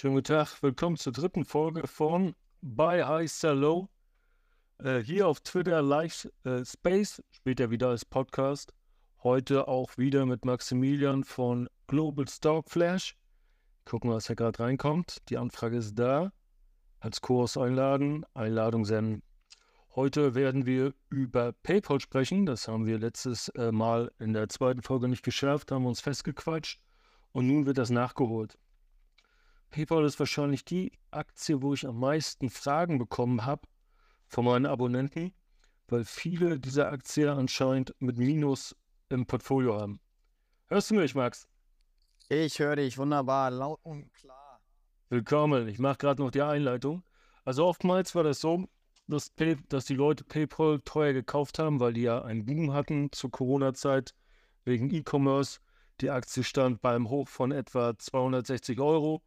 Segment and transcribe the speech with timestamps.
[0.00, 3.86] Schönen guten Tag, willkommen zur dritten Folge von Buy High Sell.
[4.78, 8.72] Äh, hier auf Twitter Live äh, Space, später wieder als Podcast.
[9.22, 13.14] Heute auch wieder mit Maximilian von Global Stock Flash.
[13.84, 15.18] Gucken, was da gerade reinkommt.
[15.28, 16.32] Die Anfrage ist da.
[17.00, 19.22] Als Kurs einladen, Einladung senden.
[19.94, 22.46] Heute werden wir über PayPal sprechen.
[22.46, 26.80] Das haben wir letztes äh, Mal in der zweiten Folge nicht geschärft, haben uns festgequatscht
[27.32, 28.56] und nun wird das nachgeholt.
[29.70, 33.62] PayPal ist wahrscheinlich die Aktie, wo ich am meisten Fragen bekommen habe
[34.26, 35.32] von meinen Abonnenten,
[35.86, 38.74] weil viele dieser Aktien anscheinend mit Minus
[39.10, 40.00] im Portfolio haben.
[40.66, 41.46] Hörst du mich, Max?
[42.28, 44.60] Ich höre dich wunderbar, laut und klar.
[45.08, 47.04] Willkommen, ich mache gerade noch die Einleitung.
[47.44, 48.68] Also oftmals war das so,
[49.06, 53.12] dass, Pay, dass die Leute PayPal teuer gekauft haben, weil die ja einen Boom hatten
[53.12, 54.14] zur Corona-Zeit
[54.64, 55.60] wegen E-Commerce.
[56.00, 59.22] Die Aktie stand beim Hoch von etwa 260 Euro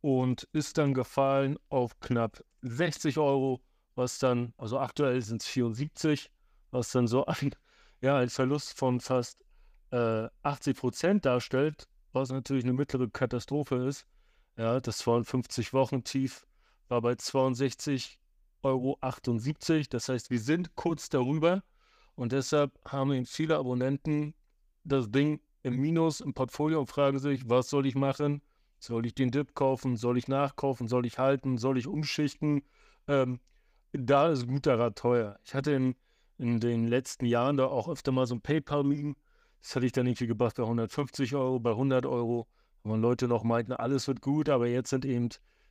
[0.00, 3.60] und ist dann gefallen auf knapp 60 Euro,
[3.94, 6.30] was dann, also aktuell sind es 74,
[6.70, 7.54] was dann so ein,
[8.00, 9.44] ja, ein Verlust von fast
[9.90, 14.06] äh, 80 Prozent darstellt, was natürlich eine mittlere Katastrophe ist.
[14.56, 16.46] Ja, das 52 Wochen Tief
[16.88, 18.18] war bei 62,78
[18.62, 18.98] Euro.
[19.90, 21.62] Das heißt, wir sind kurz darüber
[22.16, 24.34] und deshalb haben eben viele Abonnenten
[24.84, 28.42] das Ding im Minus im Portfolio und fragen sich, was soll ich machen?
[28.78, 29.96] Soll ich den Dip kaufen?
[29.96, 30.88] Soll ich nachkaufen?
[30.88, 31.58] Soll ich halten?
[31.58, 32.62] Soll ich umschichten?
[33.06, 33.40] Ähm,
[33.92, 35.38] da ist guter Rat teuer.
[35.44, 35.96] Ich hatte in,
[36.38, 39.14] in den letzten Jahren da auch öfter mal so ein PayPal-Meme.
[39.60, 42.46] Das hatte ich dann irgendwie gebracht bei 150 Euro, bei 100 Euro.
[42.84, 45.28] Wo Leute noch meinten, alles wird gut, aber jetzt sind eben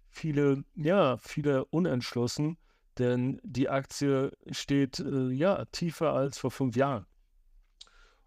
[0.09, 2.57] viele, ja, viele unentschlossen,
[2.97, 7.05] denn die Aktie steht, äh, ja, tiefer als vor fünf Jahren.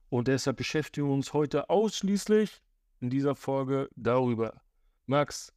[0.08, 2.62] Und deshalb beschäftigen wir uns heute ausschließlich
[3.00, 4.60] in dieser Folge darüber.
[5.10, 5.52] Max,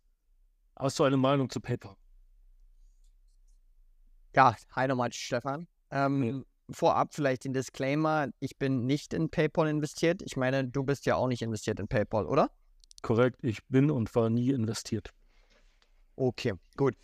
[0.75, 1.95] hast du eine Meinung zu PayPal?
[4.35, 5.67] Ja, hi nochmal, Stefan.
[5.91, 6.41] Ähm, ja.
[6.71, 10.23] Vorab vielleicht den Disclaimer, ich bin nicht in PayPal investiert.
[10.23, 12.49] Ich meine, du bist ja auch nicht investiert in PayPal, oder?
[13.03, 15.13] Korrekt, ich bin und war nie investiert.
[16.15, 16.95] Okay, gut.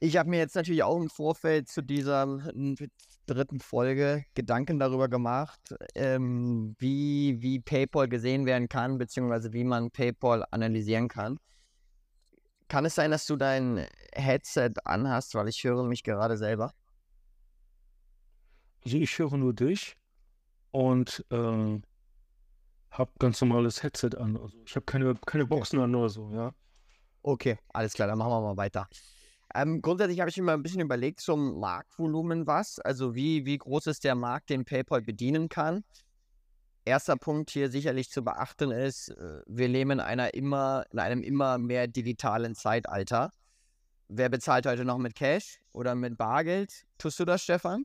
[0.00, 2.38] Ich habe mir jetzt natürlich auch im Vorfeld zu dieser
[3.26, 5.60] dritten Folge Gedanken darüber gemacht,
[5.94, 11.38] ähm, wie, wie PayPal gesehen werden kann, beziehungsweise wie man PayPal analysieren kann.
[12.72, 16.72] Kann es sein, dass du dein Headset anhast, weil ich höre mich gerade selber?
[18.82, 19.98] Also ich höre nur dich
[20.70, 21.82] und äh,
[22.90, 24.38] habe ganz normales Headset an.
[24.38, 26.54] Also ich habe keine, keine Boxen an oder so, ja.
[27.20, 28.88] Okay, alles klar, dann machen wir mal weiter.
[29.54, 32.78] Ähm, grundsätzlich habe ich mir mal ein bisschen überlegt zum Marktvolumen was.
[32.78, 35.84] Also wie, wie groß ist der Markt, den PayPal bedienen kann
[36.84, 41.22] erster Punkt hier sicherlich zu beachten ist, äh, wir leben in, einer immer, in einem
[41.22, 43.30] immer mehr digitalen Zeitalter.
[44.08, 46.84] Wer bezahlt heute noch mit Cash oder mit Bargeld?
[46.98, 47.84] Tust du das, Stefan?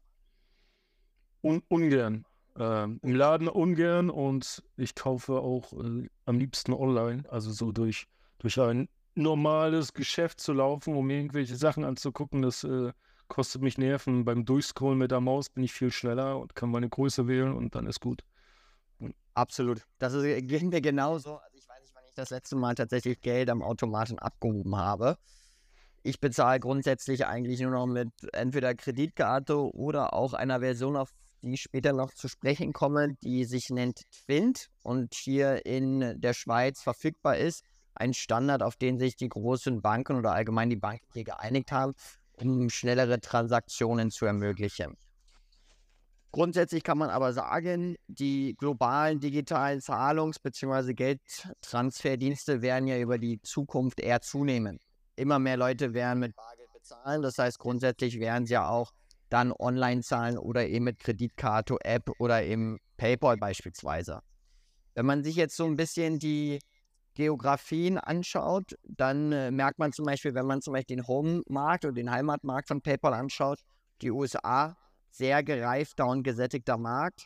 [1.43, 2.25] Un ungern.
[2.57, 8.07] Ähm, Im Laden ungern und ich kaufe auch äh, am liebsten online, also so durch,
[8.39, 12.41] durch ein normales Geschäft zu laufen, um irgendwelche Sachen anzugucken.
[12.41, 12.91] Das äh,
[13.27, 14.25] kostet mich Nerven.
[14.25, 17.75] Beim Durchscrollen mit der Maus bin ich viel schneller und kann meine Größe wählen und
[17.75, 18.23] dann ist gut.
[19.37, 19.83] Absolut.
[19.99, 21.37] Das ist, äh, ging mir genauso.
[21.37, 25.19] Also ich weiß nicht, wann ich das letzte Mal tatsächlich Geld am Automaten abgehoben habe.
[26.01, 31.11] Ich bezahle grundsätzlich eigentlich nur noch mit entweder Kreditkarte oder auch einer Version, auf
[31.43, 36.33] die ich später noch zu sprechen komme, die sich nennt Twint und hier in der
[36.33, 37.63] Schweiz verfügbar ist.
[37.93, 41.93] Ein Standard, auf den sich die großen Banken oder allgemein die Banken hier geeinigt haben,
[42.33, 44.97] um schnellere Transaktionen zu ermöglichen.
[46.37, 50.93] Grundsätzlich kann man aber sagen, die globalen digitalen Zahlungs- bzw.
[50.93, 54.79] Geldtransferdienste werden ja über die Zukunft eher zunehmen.
[55.15, 57.23] Immer mehr Leute werden mit Bargeld bezahlen.
[57.23, 58.91] Das heißt, grundsätzlich werden sie ja auch
[59.29, 64.21] dann online zahlen oder eben mit Kreditkarte, App oder eben PayPal beispielsweise.
[64.93, 66.59] Wenn man sich jetzt so ein bisschen die
[67.15, 71.95] Geografien anschaut, dann äh, merkt man zum Beispiel, wenn man zum Beispiel den Home-Markt oder
[71.95, 73.57] den Heimatmarkt von PayPal anschaut,
[74.03, 74.77] die USA
[75.17, 77.25] sehr gereifter und gesättigter Markt,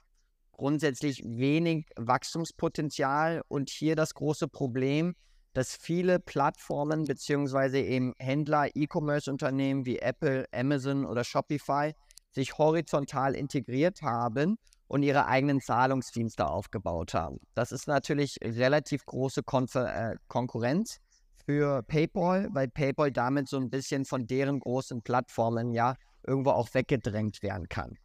[0.51, 5.13] grundsätzlich wenig Wachstumspotenzial und hier das große Problem,
[5.53, 7.81] dass viele Plattformen bzw.
[7.81, 11.93] eben Händler, E-Commerce-Unternehmen wie Apple, Amazon oder Shopify
[12.31, 14.57] sich horizontal integriert haben
[14.87, 17.39] und ihre eigenen Zahlungsdienste aufgebaut haben.
[17.53, 20.99] Das ist natürlich relativ große Konfer äh, Konkurrenz
[21.45, 25.95] für PayPal, weil PayPal damit so ein bisschen von deren großen Plattformen ja
[26.25, 27.97] irgendwo auch weggedrängt werden kann.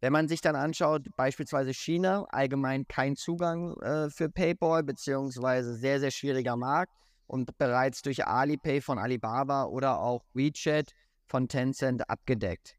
[0.00, 5.98] Wenn man sich dann anschaut, beispielsweise China, allgemein kein Zugang äh, für PayPal, beziehungsweise sehr,
[6.00, 6.92] sehr schwieriger Markt.
[7.26, 10.92] und bereits durch Alipay von Alibaba oder auch WeChat
[11.26, 12.76] von Tencent abgedeckt.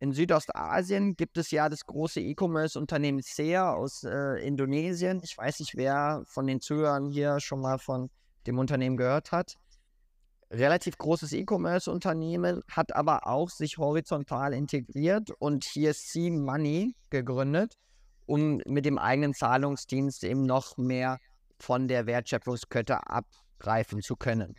[0.00, 5.20] In Südostasien gibt es ja das große E-Commerce-Unternehmen SEA aus äh, Indonesien.
[5.22, 8.10] Ich weiß nicht, wer von den Zuhörern hier schon mal von
[8.46, 9.56] dem Unternehmen gehört hat.
[10.52, 17.74] Relativ großes E-Commerce-Unternehmen, hat aber auch sich horizontal integriert und hier C Money gegründet,
[18.26, 21.18] um mit dem eigenen Zahlungsdienst eben noch mehr
[21.60, 24.56] von der Wertschöpfungskette abgreifen zu können.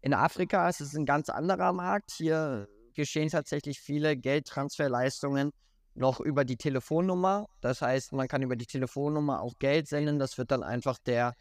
[0.00, 2.10] In Afrika ist es ein ganz anderer Markt.
[2.10, 5.52] Hier geschehen tatsächlich viele Geldtransferleistungen
[5.94, 7.46] noch über die Telefonnummer.
[7.60, 10.18] Das heißt, man kann über die Telefonnummer auch Geld senden.
[10.18, 11.34] Das wird dann einfach der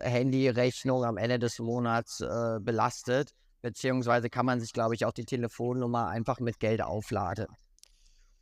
[0.00, 3.32] Handyrechnung am Ende des Monats äh, belastet.
[3.62, 7.46] Beziehungsweise kann man sich, glaube ich, auch die Telefonnummer einfach mit Geld aufladen.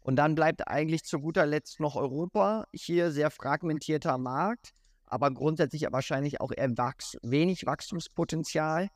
[0.01, 2.67] Und dann bleibt eigentlich zu guter Letzt noch Europa.
[2.73, 4.73] Hier sehr fragmentierter Markt,
[5.07, 8.89] aber grundsätzlich wahrscheinlich auch eher wachs wenig Wachstumspotenzial.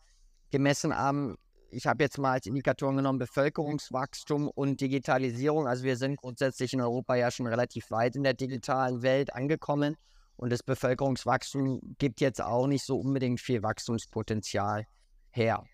[0.51, 1.37] Gemessen am
[1.71, 5.67] ich habe jetzt mal als Indikatoren genommen Bevölkerungswachstum und Digitalisierung.
[5.67, 9.97] Also wir sind grundsätzlich in Europa ja schon relativ weit in der digitalen Welt angekommen
[10.39, 14.87] und das Bevölkerungswachstum gibt jetzt auch nicht so unbedingt viel Wachstumspotenzial
[15.31, 15.65] her.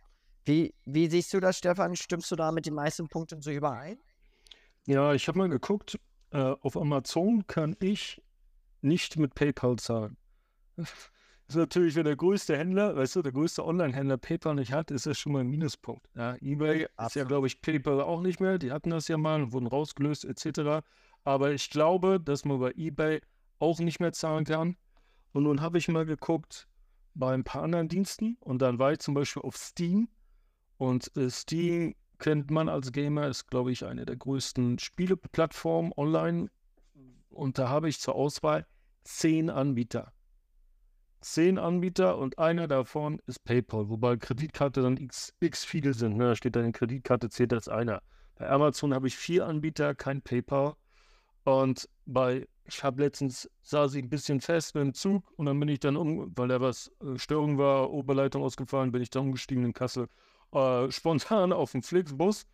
[0.46, 1.94] Wie, wie siehst du das, Stefan?
[1.96, 3.98] Stimmst du da mit den meisten Punkten so überein?
[4.86, 5.98] Ja, ich habe mal geguckt,
[6.30, 8.20] äh, auf Amazon kann ich
[8.80, 10.16] nicht mit PayPal zahlen
[11.48, 15.06] ist natürlich, wenn der größte Händler, weißt du, der größte Online-Händler PayPal nicht hat, ist
[15.06, 16.06] das schon mal ein Minuspunkt.
[16.14, 17.08] Ja, eBay Absolut.
[17.08, 18.58] ist ja, glaube ich, PayPal auch nicht mehr.
[18.58, 20.84] Die hatten das ja mal und wurden rausgelöst, etc.
[21.22, 23.20] Aber ich glaube, dass man bei eBay
[23.58, 24.76] auch nicht mehr zahlen kann.
[25.32, 26.68] Und nun habe ich mal geguckt
[27.14, 30.08] bei ein paar anderen Diensten und dann war ich zum Beispiel auf Steam.
[30.76, 36.50] Und äh, Steam kennt man als Gamer, ist, glaube ich, eine der größten Spieleplattformen online.
[37.30, 38.66] Und da habe ich zur Auswahl
[39.02, 40.12] zehn Anbieter
[41.24, 46.16] zehn Anbieter und einer davon ist PayPal, wobei Kreditkarte dann x, x viele sind.
[46.16, 46.28] Ne?
[46.28, 48.02] Da steht dann, Kreditkarte zählt als einer.
[48.36, 50.74] Bei Amazon habe ich vier Anbieter, kein PayPal.
[51.44, 55.58] Und bei, ich habe letztens, saß ich ein bisschen fest mit dem Zug und dann
[55.60, 59.24] bin ich dann um, weil da was äh, Störung war, Oberleitung ausgefallen, bin ich dann
[59.26, 60.08] umgestiegen in Kassel,
[60.52, 62.46] äh, spontan auf den Flixbus.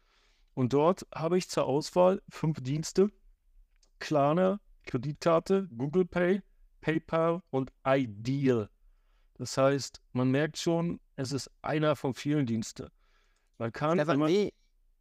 [0.54, 3.10] Und dort habe ich zur Auswahl fünf Dienste:
[4.00, 6.42] Klarna, Kreditkarte, Google Pay,
[6.80, 8.68] PayPal und Ideal.
[9.34, 12.88] Das heißt, man merkt schon, es ist einer von vielen Diensten.
[13.58, 13.96] Man kann.
[13.98, 14.52] Stefan, man, wie,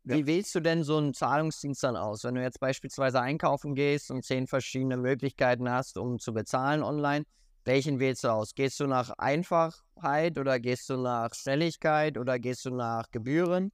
[0.03, 0.15] ja.
[0.15, 2.23] wie wählst du denn so einen Zahlungsdienst dann aus?
[2.23, 7.25] Wenn du jetzt beispielsweise einkaufen gehst und zehn verschiedene Möglichkeiten hast, um zu bezahlen online,
[7.65, 8.55] welchen wählst du aus?
[8.55, 13.71] Gehst du nach Einfachheit oder gehst du nach Schnelligkeit oder gehst du nach Gebühren?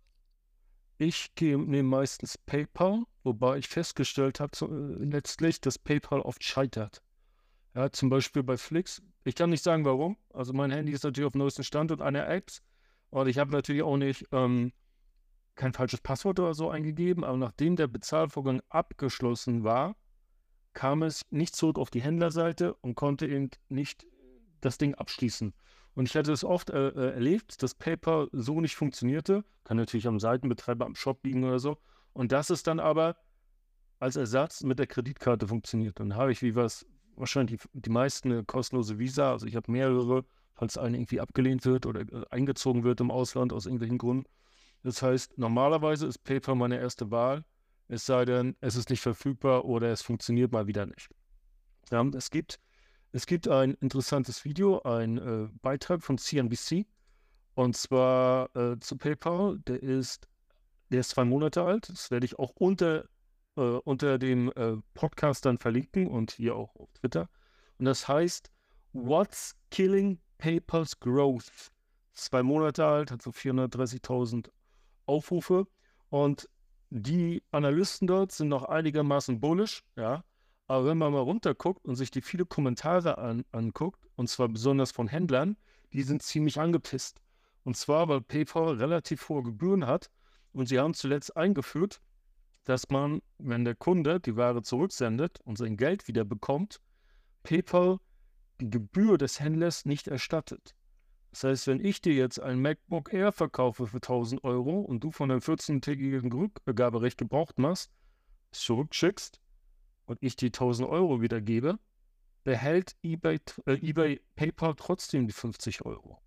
[0.98, 7.02] Ich nehme meistens PayPal, wobei ich festgestellt habe so, äh, letztlich, dass PayPal oft scheitert.
[7.74, 9.02] Ja, zum Beispiel bei Flix.
[9.26, 10.18] Ich kann nicht sagen, warum.
[10.34, 12.62] Also mein Handy ist natürlich auf dem neuesten Stand und einer Apps.
[13.10, 14.72] Und ich habe natürlich auch nicht ähm,
[15.56, 19.96] kein falsches Passwort oder so eingegeben, aber nachdem der Bezahlvorgang abgeschlossen war,
[20.74, 24.06] kam es nicht zurück auf die Händlerseite und konnte eben nicht
[24.62, 25.54] das Ding abschließen.
[25.96, 29.46] Und ich hatte es oft äh, äh, erlebt, dass PayPal so nicht funktionierte.
[29.64, 31.78] Kann natürlich am Seitenbetreiber am Shop liegen oder so.
[32.12, 33.16] Und das ist dann aber
[34.00, 36.00] als Ersatz mit der Kreditkarte funktioniert.
[36.00, 36.86] Dann habe ich wie was
[37.16, 39.32] wahrscheinlich die, die meisten eine kostenlose Visa.
[39.32, 43.54] Also ich habe mehrere, falls eine irgendwie abgelehnt wird oder äh, eingezogen wird im Ausland
[43.54, 44.26] aus irgendwelchen Gründen.
[44.86, 47.44] Das heißt, normalerweise ist PayPal meine erste Wahl,
[47.88, 51.10] es sei denn, es ist nicht verfügbar oder es funktioniert mal wieder nicht.
[51.90, 52.60] Ja, es, gibt,
[53.12, 56.86] es gibt ein interessantes Video, ein äh, Beitrag von CNBC
[57.56, 59.58] und zwar äh, zu PayPal.
[59.66, 60.28] Der ist,
[60.92, 61.90] der ist zwei Monate alt.
[61.90, 63.06] Das werde ich auch unter
[63.58, 67.28] äh, unter dem äh, Podcast dann verlinken und hier auch auf Twitter.
[67.80, 68.52] Und das heißt
[68.94, 71.72] What's Killing PayPal's Growth?
[72.14, 74.50] Zwei Monate alt, hat so 430.000
[75.06, 75.68] Aufrufe.
[76.10, 76.50] Und
[76.90, 80.24] die Analysten dort sind noch einigermaßen bullish, ja.
[80.68, 84.92] Aber wenn man mal runterguckt und sich die viele Kommentare an, anguckt, und zwar besonders
[84.92, 85.58] von Händlern,
[85.94, 87.22] die sind ziemlich angepisst.
[87.64, 90.10] Und zwar, weil PayPal relativ hohe Gebühren hat
[90.54, 92.02] und sie haben zuletzt eingeführt,
[92.64, 96.82] dass man, wenn der Kunde die Ware zurücksendet und sein Geld wieder bekommt,
[97.44, 98.00] PayPal
[98.60, 100.76] die Gebühr des Händlers nicht erstattet.
[101.36, 105.12] Das heißt, wenn ich dir jetzt ein MacBook Air verkaufe für 1000 Euro und du
[105.12, 107.92] von einem 14-tägigen Rückgaberecht gebraucht machst,
[108.54, 109.42] es zurückschickst
[110.06, 111.78] und ich die 1000 Euro wieder gebe,
[112.46, 116.22] behält eBay, äh, eBay PayPal trotzdem die 50 Euro.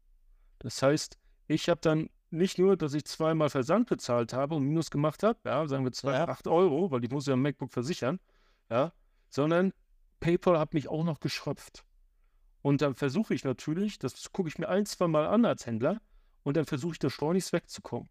[0.59, 4.91] Das heißt, ich habe dann nicht nur, dass ich zweimal Versand bezahlt habe und Minus
[4.91, 6.29] gemacht habe, ja, sagen wir zwei, ja.
[6.29, 8.21] 8 Euro, weil ich muss ja ein MacBook versichern,
[8.69, 8.93] ja,
[9.31, 9.73] sondern
[10.21, 11.87] PayPal hat mich auch noch geschröpft.
[12.62, 16.00] Und dann versuche ich natürlich, das gucke ich mir ein, zwei Mal an als Händler,
[16.43, 18.09] und dann versuche ich da schleunigst wegzukommen.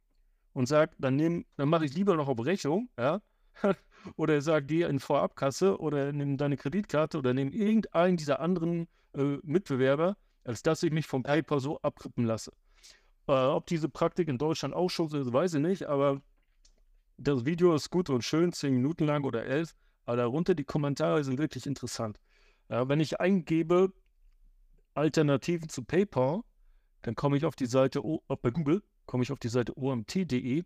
[0.54, 3.22] Und sage, dann, nehm, dann mache ich lieber noch auf Rechnung, ja,
[4.16, 9.38] oder sag, geh in Vorabkasse oder nimm deine Kreditkarte oder nimm irgendeinen dieser anderen äh,
[9.44, 12.51] Mitbewerber, als dass ich mich vom PayPal so abkrippen lasse.
[13.27, 16.22] Äh, ob diese Praktik in Deutschland auch schon so ist, weiß ich nicht, aber
[17.18, 19.75] das Video ist gut und schön, zehn Minuten lang oder elf,
[20.06, 22.20] aber darunter die Kommentare sind wirklich interessant.
[22.70, 23.92] Äh, wenn ich eingebe
[24.98, 26.42] Alternativen zu PayPal,
[27.04, 29.77] dann komme ich auf die Seite, o äh, bei Google, komme ich auf die Seite
[29.77, 30.63] omt.de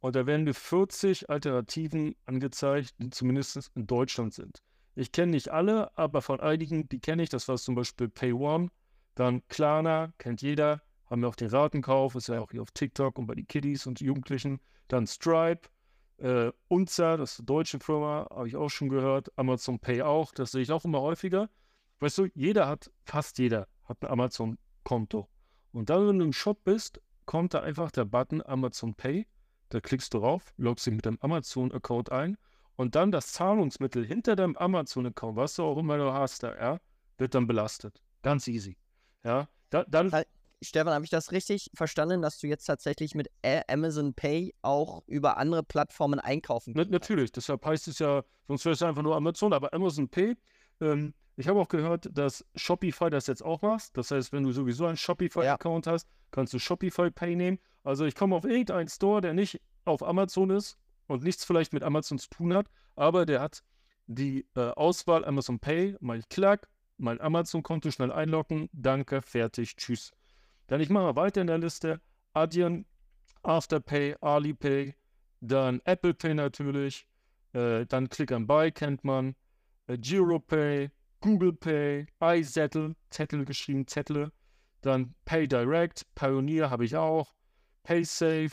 [0.00, 4.62] und da werden mir 40 Alternativen angezeigt, die zumindest in Deutschland sind.
[4.96, 7.28] Ich kenne nicht alle, aber von einigen, die kenne ich.
[7.28, 8.70] Das war zum Beispiel PayOne,
[9.14, 13.18] dann Klarna, kennt jeder, haben wir auch den Ratenkauf, ist ja auch hier auf TikTok
[13.18, 14.60] und bei den Kiddies und Jugendlichen.
[14.88, 15.68] Dann Stripe,
[16.18, 19.30] äh, Unza, das ist eine deutsche Firma, habe ich auch schon gehört.
[19.38, 21.48] Amazon Pay auch, das sehe ich auch immer häufiger.
[22.00, 25.28] Weißt du, jeder hat, fast jeder hat ein Amazon-Konto.
[25.72, 29.26] Und dann, wenn du im Shop bist, kommt da einfach der Button Amazon Pay
[29.70, 32.36] da klickst du drauf, loggst dich mit deinem Amazon-Account ein
[32.76, 36.80] und dann das Zahlungsmittel hinter deinem Amazon-Account, was du auch immer du hast, da, ja,
[37.18, 38.02] wird dann belastet.
[38.22, 38.76] Ganz easy.
[39.24, 40.12] Ja, da, dann.
[40.62, 43.30] Stefan, habe ich das richtig verstanden, dass du jetzt tatsächlich mit
[43.68, 46.90] Amazon Pay auch über andere Plattformen einkaufen kannst?
[46.90, 50.36] Natürlich, deshalb heißt es ja, sonst wäre es einfach nur Amazon, aber Amazon Pay.
[50.80, 53.96] Ähm, ich habe auch gehört, dass Shopify das jetzt auch macht.
[53.96, 55.92] Das heißt, wenn du sowieso einen Shopify-Account ja.
[55.92, 60.02] hast, kannst du Shopify Pay nehmen also ich komme auf irgendeinen Store, der nicht auf
[60.02, 63.62] Amazon ist und nichts vielleicht mit Amazon zu tun hat, aber der hat
[64.06, 66.68] die äh, Auswahl Amazon Pay, mal klack,
[66.98, 70.12] mein Amazon-Konto schnell einloggen, danke, fertig, tschüss.
[70.66, 72.00] Dann ich mache weiter in der Liste,
[72.34, 72.86] Adyen,
[73.42, 74.94] Afterpay, Alipay,
[75.40, 77.06] dann Apple Pay natürlich,
[77.54, 79.34] äh, dann Click and Buy kennt man,
[79.98, 84.32] GiroPay, Google Pay, iZettle, Zettel geschrieben, Zettel,
[84.80, 87.34] dann Pay Direct, Pioneer habe ich auch,
[87.82, 88.52] PaySafe.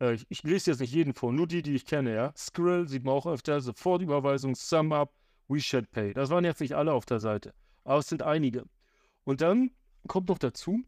[0.00, 2.32] Äh, ich, ich, lese jetzt nicht jeden vor, nur die, die ich kenne, ja.
[2.36, 5.12] Skrill sieht man auch öfter, Sofortüberweisung, SumUp,
[5.48, 6.14] WeChat Pay.
[6.14, 8.64] Das waren jetzt nicht alle auf der Seite, aber es sind einige.
[9.24, 9.70] Und dann
[10.08, 10.82] kommt noch dazu,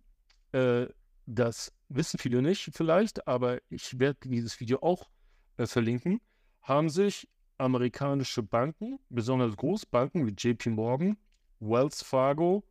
[0.52, 0.86] äh,
[1.26, 5.10] das wissen viele nicht vielleicht, aber ich werde dieses Video auch
[5.56, 6.20] äh, verlinken,
[6.62, 7.28] haben sich
[7.62, 11.16] amerikanische Banken, besonders Großbanken wie JP Morgan,
[11.60, 12.64] Wells Fargo,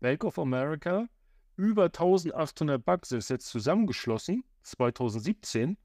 [0.00, 1.08] Bank of America,
[1.56, 5.76] über 1800 Bugs ist jetzt zusammengeschlossen, 2017,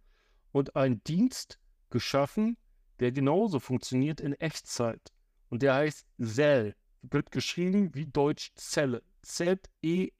[0.52, 2.58] und einen Dienst geschaffen,
[3.00, 5.12] der genauso funktioniert in Echtzeit.
[5.50, 6.76] Und der heißt Zell.
[7.02, 9.04] Wird geschrieben wie Deutsch Zelle.
[9.24, 10.14] Z-E-L-L-E.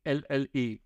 [0.54, 0.82] -E.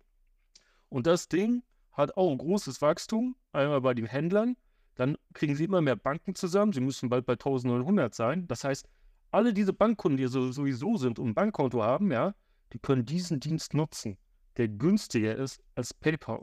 [0.90, 1.62] Und das Ding
[1.92, 3.36] hat auch ein großes Wachstum.
[3.52, 4.56] Einmal bei den Händlern.
[4.98, 6.72] Dann kriegen sie immer mehr Banken zusammen.
[6.72, 8.46] Sie müssen bald bei 1900 sein.
[8.46, 8.86] Das heißt,
[9.30, 12.34] alle diese Bankkunden, die sowieso sind und ein Bankkonto haben, ja,
[12.74, 14.18] die können diesen Dienst nutzen
[14.58, 16.42] der günstiger ist als PayPal.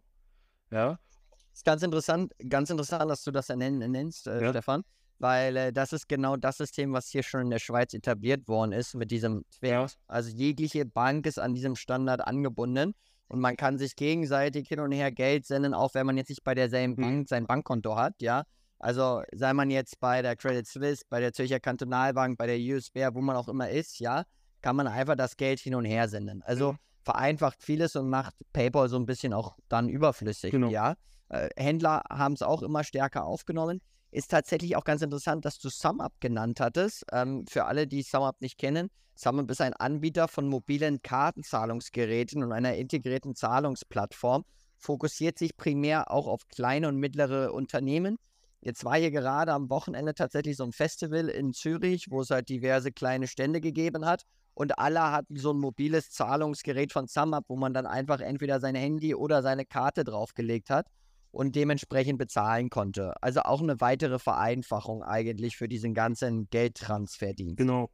[0.72, 0.98] Ja.
[1.32, 4.50] Das ist ganz interessant, ganz interessant, dass du das nennst, äh, ja.
[4.50, 4.84] Stefan,
[5.20, 8.72] weil äh, das ist genau das System, was hier schon in der Schweiz etabliert worden
[8.72, 9.92] ist mit diesem Twert.
[9.92, 9.98] Ja.
[10.08, 12.94] Also jegliche Bank ist an diesem Standard angebunden
[13.28, 16.44] und man kann sich gegenseitig hin und her Geld senden, auch wenn man jetzt nicht
[16.44, 17.04] bei derselben hm.
[17.04, 18.44] Bank sein Bankkonto hat, ja.
[18.78, 23.16] Also sei man jetzt bei der Credit Suisse, bei der Zürcher Kantonalbank, bei der USBR,
[23.16, 24.26] wo man auch immer ist, ja,
[24.62, 26.44] kann man einfach das Geld hin und her senden.
[26.44, 30.52] Also mhm vereinfacht vieles und macht PayPal so ein bisschen auch dann überflüssig.
[30.52, 30.70] Genau.
[30.70, 30.96] Ja.
[31.30, 33.80] Äh, Händler haben es auch immer stärker aufgenommen.
[34.16, 37.04] Ist tatsächlich auch ganz interessant, dass du SumUp genannt hattest.
[37.12, 42.54] Ähm, für alle, die SumUp nicht kennen, SumUp ist ein Anbieter von mobilen Kartenzahlungsgeräten und
[42.54, 44.46] einer integrierten Zahlungsplattform.
[44.78, 48.16] Fokussiert sich primär auch auf kleine und mittlere Unternehmen.
[48.62, 52.48] Jetzt war hier gerade am Wochenende tatsächlich so ein Festival in Zürich, wo es halt
[52.48, 57.58] diverse kleine Stände gegeben hat und alle hatten so ein mobiles Zahlungsgerät von SumUp, wo
[57.58, 60.88] man dann einfach entweder sein Handy oder seine Karte draufgelegt hat
[61.36, 63.14] und dementsprechend bezahlen konnte.
[63.22, 67.58] Also auch eine weitere Vereinfachung eigentlich für diesen ganzen Geldtransferdienst.
[67.58, 67.90] Genau.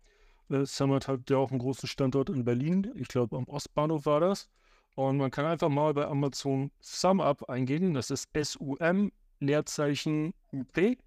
[0.49, 2.91] Äh, SumUp hat ja auch einen großen Standort in Berlin.
[2.95, 4.47] Ich glaube, am Ostbahnhof war das.
[4.95, 7.93] Und man kann einfach mal bei Amazon SumUp eingehen.
[7.93, 10.97] Das ist S-U-M, Leerzeichen U-P.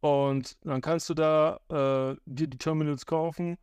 [0.00, 3.58] Und dann kannst du da äh, dir die Terminals kaufen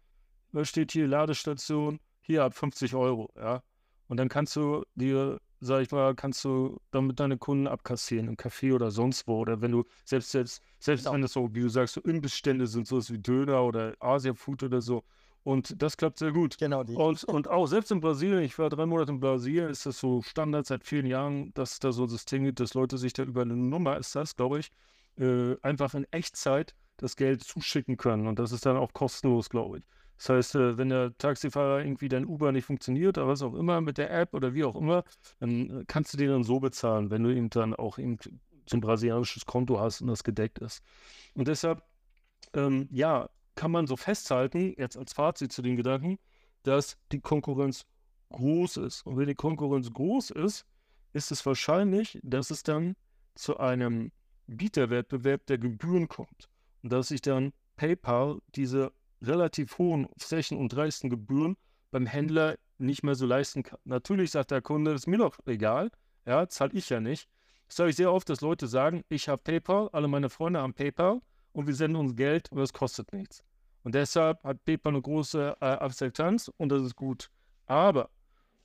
[0.55, 3.61] da steht hier Ladestation, hier ab 50 Euro, ja.
[4.07, 8.35] Und dann kannst du dir, sag ich mal, kannst du damit deine Kunden abkassieren im
[8.35, 9.39] Café oder sonst wo.
[9.39, 11.13] Oder wenn du, selbst, selbst, selbst genau.
[11.15, 14.81] wenn das so, wie du sagst, so Imbissstände sind, so wie Döner oder Asia-Food oder
[14.81, 15.03] so.
[15.43, 16.57] Und das klappt sehr gut.
[16.57, 16.83] Genau.
[16.83, 16.95] Die.
[16.95, 20.23] Und, und auch selbst in Brasilien, ich war drei Monate in Brasilien, ist das so
[20.23, 23.43] Standard seit vielen Jahren, dass da so ein System gibt, dass Leute sich da über
[23.43, 24.71] eine Nummer, ist das, glaube ich,
[25.17, 28.25] äh, einfach in Echtzeit das Geld zuschicken können.
[28.25, 29.83] Und das ist dann auch kostenlos, glaube ich.
[30.17, 33.81] Das heißt, äh, wenn der Taxifahrer irgendwie dein Uber nicht funktioniert oder was auch immer
[33.81, 35.03] mit der App oder wie auch immer,
[35.39, 38.17] dann äh, kannst du den dann so bezahlen, wenn du ihm dann auch eben
[38.67, 40.81] so ein brasilianisches Konto hast und das gedeckt ist.
[41.33, 41.83] Und deshalb,
[42.53, 46.17] ähm, ja, kann man so festhalten, jetzt als Fazit zu den Gedanken,
[46.63, 47.85] dass die Konkurrenz
[48.31, 49.05] groß ist.
[49.05, 50.65] Und wenn die Konkurrenz groß ist,
[51.13, 52.95] ist es wahrscheinlich, dass es dann
[53.35, 54.11] zu einem
[54.47, 56.49] Bieterwettbewerb der Gebühren kommt.
[56.83, 58.91] Und dass sich dann PayPal diese
[59.21, 61.57] relativ hohen Flächen- und dreisten Gebühren
[61.91, 63.79] beim Händler nicht mehr so leisten kann.
[63.85, 65.91] Natürlich sagt der Kunde, ist mir doch egal,
[66.25, 67.29] ja, zahle ich ja nicht.
[67.67, 70.73] Das sage ich sehr oft, dass Leute sagen, ich habe PayPal, alle meine Freunde haben
[70.73, 71.21] PayPal
[71.53, 73.43] und wir senden uns Geld und das kostet nichts.
[73.83, 77.31] Und deshalb hat PayPal eine große äh, Akzeptanz und das ist gut.
[77.65, 78.09] Aber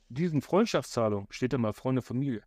[0.09, 2.43] diesen Freundschaftszahlungen steht immer Freunde, Familie.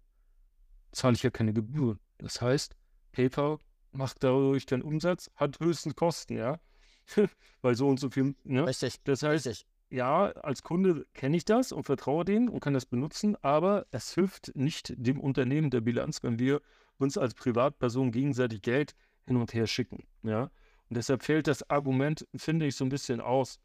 [0.91, 1.99] Zahle ich ja keine Gebühren.
[2.17, 2.75] Das heißt,
[3.13, 3.59] PayPal
[3.91, 6.59] macht dadurch den Umsatz, hat höchstens Kosten, ja.
[7.61, 8.35] Weil so und so viel.
[8.43, 8.65] Ne?
[8.65, 9.01] Richtig.
[9.03, 9.65] Das heißt, Richtig.
[9.89, 14.13] ja, als Kunde kenne ich das und vertraue denen und kann das benutzen, aber es
[14.13, 16.61] hilft nicht dem Unternehmen der Bilanz, wenn wir
[16.97, 18.95] uns als Privatperson gegenseitig Geld
[19.25, 20.05] hin und her schicken.
[20.23, 20.43] Ja?
[20.89, 23.59] Und deshalb fällt das Argument, finde ich, so ein bisschen aus.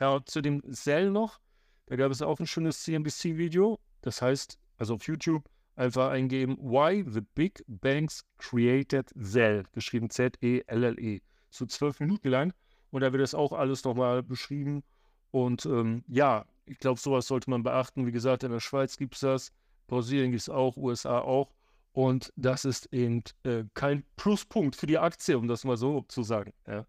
[0.00, 1.40] Ja, zu dem Sell noch,
[1.86, 3.78] da gab es auch ein schönes CNBC-Video.
[4.02, 11.20] Das heißt, also auf YouTube einfach eingeben, Why the Big Banks Created Zell, geschrieben Z-E-L-L-E.
[11.50, 12.52] So zwölf Minuten lang.
[12.96, 14.82] Und da wird das auch alles nochmal beschrieben.
[15.30, 18.06] Und ähm, ja, ich glaube, sowas sollte man beachten.
[18.06, 19.52] Wie gesagt, in der Schweiz gibt es das,
[19.86, 21.52] Brasilien gibt es auch, USA auch.
[21.92, 26.22] Und das ist eben äh, kein Pluspunkt für die Aktie, um das mal so zu
[26.22, 26.54] sagen.
[26.66, 26.86] Ja.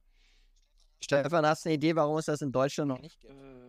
[1.02, 3.34] Stefan, hast du eine Idee, warum es das in Deutschland noch nicht gibt?
[3.34, 3.67] Ähm,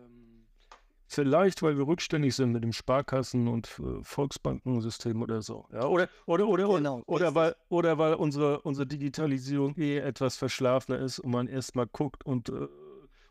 [1.09, 5.67] vielleicht, weil wir rückständig sind mit dem Sparkassen- und äh, Volksbankensystem oder so.
[5.73, 10.99] Ja, oder, oder, oder, Genau, oder, weil, oder weil unsere, unsere Digitalisierung eh etwas verschlafener
[10.99, 12.67] ist und man erstmal guckt und, äh,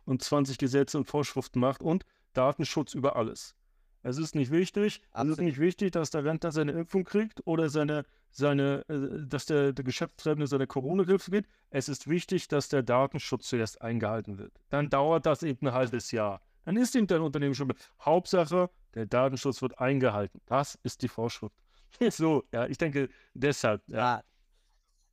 [0.05, 2.05] und 20 Gesetze und Vorschriften macht und
[2.35, 3.55] Datenschutz über alles.
[4.03, 5.41] Es ist nicht wichtig, es ist Absolut.
[5.41, 9.85] nicht wichtig, dass der Rentner seine Impfung kriegt oder seine, seine, äh, dass der, der
[9.85, 11.49] Geschäftsführende seine Corona-Hilfe kriegt.
[11.71, 14.53] Es ist wichtig, dass der Datenschutz zuerst eingehalten wird.
[14.71, 16.41] Dann dauert das eben ein halbes Jahr.
[16.69, 17.73] Dann ist eben dein Unternehmen schon.
[17.99, 20.43] Hauptsache, der Datenschutz wird eingehalten.
[20.45, 21.55] Das ist die Vorschrift.
[22.11, 23.81] So, ja, ich denke deshalb.
[23.87, 23.97] Ja.
[23.97, 24.23] Ja.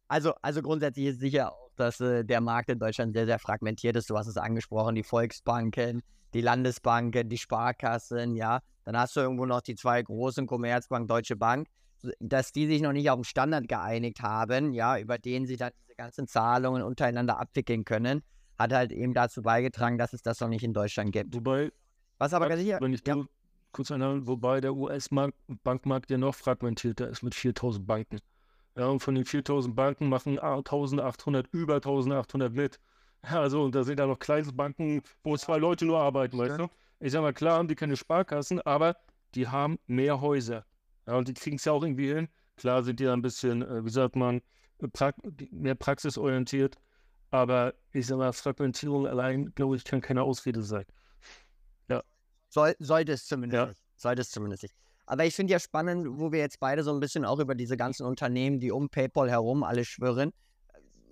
[0.10, 3.96] Also, also grundsätzlich ist sicher auch, dass äh, der Markt in Deutschland sehr, sehr fragmentiert
[3.96, 4.10] ist.
[4.10, 8.60] Du hast es angesprochen, die Volksbanken, die Landesbanken, die Sparkassen, ja.
[8.84, 11.70] Dann hast du irgendwo noch die zwei großen Commerzbank, Deutsche Bank,
[12.20, 15.72] dass die sich noch nicht auf einen Standard geeinigt haben, ja, über den sie dann
[15.86, 18.24] diese ganzen Zahlungen untereinander abwickeln können,
[18.58, 21.34] hat halt eben dazu beigetragen, dass es das noch nicht in Deutschland gibt.
[21.36, 21.72] Wobei,
[22.18, 23.24] Was aber ganz sicher, wenn ich ja.
[23.72, 28.20] kurz einhalte, wobei der US-Bankmarkt ja noch fragmentierter ist mit 4000 Banken.
[28.78, 32.80] Ja, und von den 4000 Banken machen 1800, über 1800 mit.
[33.24, 36.60] Ja, also, und da sind da noch kleine Banken, wo zwei Leute nur arbeiten, weißt
[36.60, 36.68] du?
[37.00, 38.98] Ich sag mal, klar haben die keine Sparkassen, aber
[39.34, 40.66] die haben mehr Häuser.
[41.08, 42.28] Ja, und die kriegen es ja auch irgendwie hin.
[42.58, 44.42] Klar sind die da ein bisschen, äh, wie sagt man,
[44.80, 46.78] äh, die- mehr praxisorientiert.
[47.32, 50.86] Aber ich sag mal, Fragmentierung allein, glaube ich, kann keine Ausrede sein.
[52.50, 53.66] Soll, sollte es zumindest Ja.
[53.68, 53.82] nicht.
[53.98, 54.76] Sollte es zumindest nicht.
[55.08, 57.76] Aber ich finde ja spannend, wo wir jetzt beide so ein bisschen auch über diese
[57.76, 60.32] ganzen Unternehmen, die um PayPal herum alle schwirren.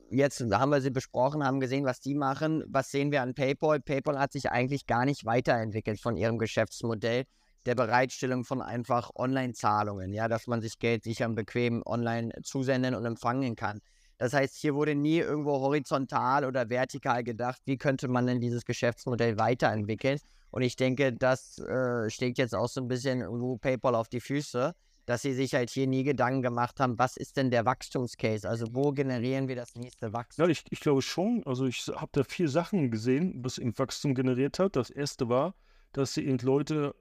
[0.09, 2.63] Jetzt haben wir sie besprochen, haben gesehen, was die machen.
[2.67, 3.81] Was sehen wir an PayPal?
[3.81, 7.25] PayPal hat sich eigentlich gar nicht weiterentwickelt von ihrem Geschäftsmodell
[7.65, 12.95] der Bereitstellung von einfach Online-Zahlungen, ja, dass man sich Geld sicher und bequem online zusenden
[12.95, 13.81] und empfangen kann.
[14.17, 18.65] Das heißt, hier wurde nie irgendwo horizontal oder vertikal gedacht, wie könnte man denn dieses
[18.65, 20.19] Geschäftsmodell weiterentwickeln.
[20.51, 24.21] Und ich denke, das äh, schlägt jetzt auch so ein bisschen irgendwo PayPal auf die
[24.21, 24.73] Füße,
[25.05, 28.47] dass sie sich halt hier nie Gedanken gemacht haben, was ist denn der Wachstumscase?
[28.47, 30.45] Also wo generieren wir das nächste Wachstum?
[30.45, 31.43] Ja, ich, ich glaube schon.
[31.45, 34.75] Also ich habe da vier Sachen gesehen, was eben Wachstum generiert hat.
[34.75, 35.55] Das erste war,
[35.91, 36.95] dass sie eben Leute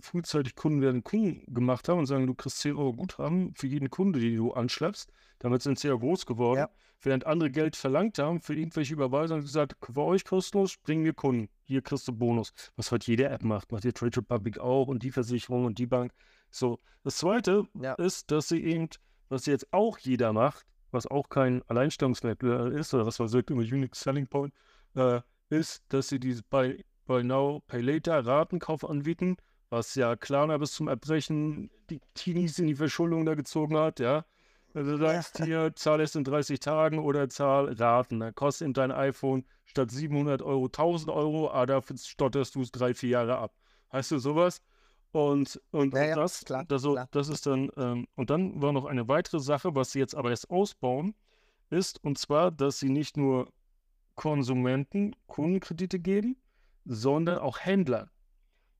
[0.00, 3.90] frühzeitig Kunden werden Kunden gemacht haben und sagen, du kriegst 10 Euro Guthaben für jeden
[3.90, 5.10] Kunde, den du anschleppst.
[5.38, 6.58] Damit sind sie ja groß geworden.
[6.58, 6.70] Ja.
[7.00, 11.48] Während andere Geld verlangt haben für irgendwelche Überweisungen, gesagt, für euch kostenlos, bring mir Kunden.
[11.62, 12.52] Hier kriegst du Bonus.
[12.76, 13.70] Was heute jede App macht.
[13.70, 16.12] Macht die Trade Republic auch und die Versicherung und die Bank.
[16.50, 16.78] So.
[17.04, 17.94] Das zweite Ja.
[17.94, 18.88] ist, dass sie eben,
[19.28, 23.62] was jetzt auch jeder macht, was auch kein Alleinstellungsmerkmal ist, oder was man sagt, immer
[23.62, 24.52] Unique Selling Point,
[24.94, 25.20] äh,
[25.50, 29.36] ist, dass sie dieses Buy, Buy Now, Pay Later Ratenkauf anbieten,
[29.70, 34.24] was ja Klarna bis zum Erbrechen die Teenies in die Verschuldung da gezogen hat, ja.
[34.74, 38.20] Also du sagst hier, zahl es in 30 Tagen oder zahl Raten.
[38.20, 42.70] Dann kostet eben dein iPhone statt 700 Euro 1000 Euro, aber dafür stotterst du es
[42.70, 43.54] drei, vier Jahre ab.
[43.92, 44.60] Heißt du sowas?
[45.10, 47.08] Und, und Ja, ja, das, klar, das, so, klar.
[47.10, 50.30] das ist dann, ähm, und dann war noch eine weitere Sache, was sie jetzt aber
[50.30, 51.14] erst ausbauen,
[51.70, 53.50] ist, und zwar, dass sie nicht nur
[54.16, 56.36] Konsumenten Kundenkredite geben,
[56.84, 58.10] sondern auch Händlern.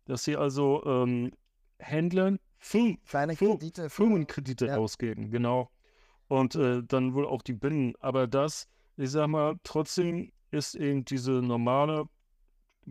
[0.08, 1.30] Dass sie also ähm,
[1.78, 2.40] Händlern
[3.06, 3.88] Kleine Kredite.
[3.88, 4.76] Firmenkredite Ja.
[4.78, 5.70] ausgeben, genau.
[6.26, 7.94] Und äh, dann wohl auch die Binnen.
[8.00, 12.08] Aber das, ich sag mal, trotzdem ist eben diese normale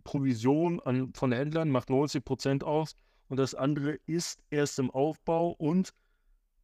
[0.03, 2.95] Provision an, von Händlern macht 90 Prozent aus
[3.29, 5.93] und das andere ist erst im Aufbau und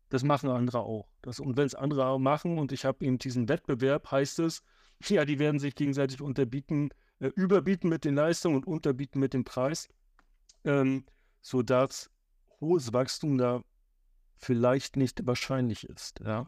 [0.09, 1.09] das machen andere auch.
[1.23, 4.61] Das, und wenn es andere auch machen und ich habe eben diesen Wettbewerb, heißt es,
[5.07, 6.89] ja, die werden sich gegenseitig unterbieten,
[7.19, 9.89] äh, überbieten mit den Leistungen und unterbieten mit dem Preis,
[10.65, 11.05] ähm,
[11.41, 12.09] sodass
[12.61, 13.61] hohes Wachstum da
[14.37, 16.19] vielleicht nicht wahrscheinlich ist.
[16.25, 16.47] Ja.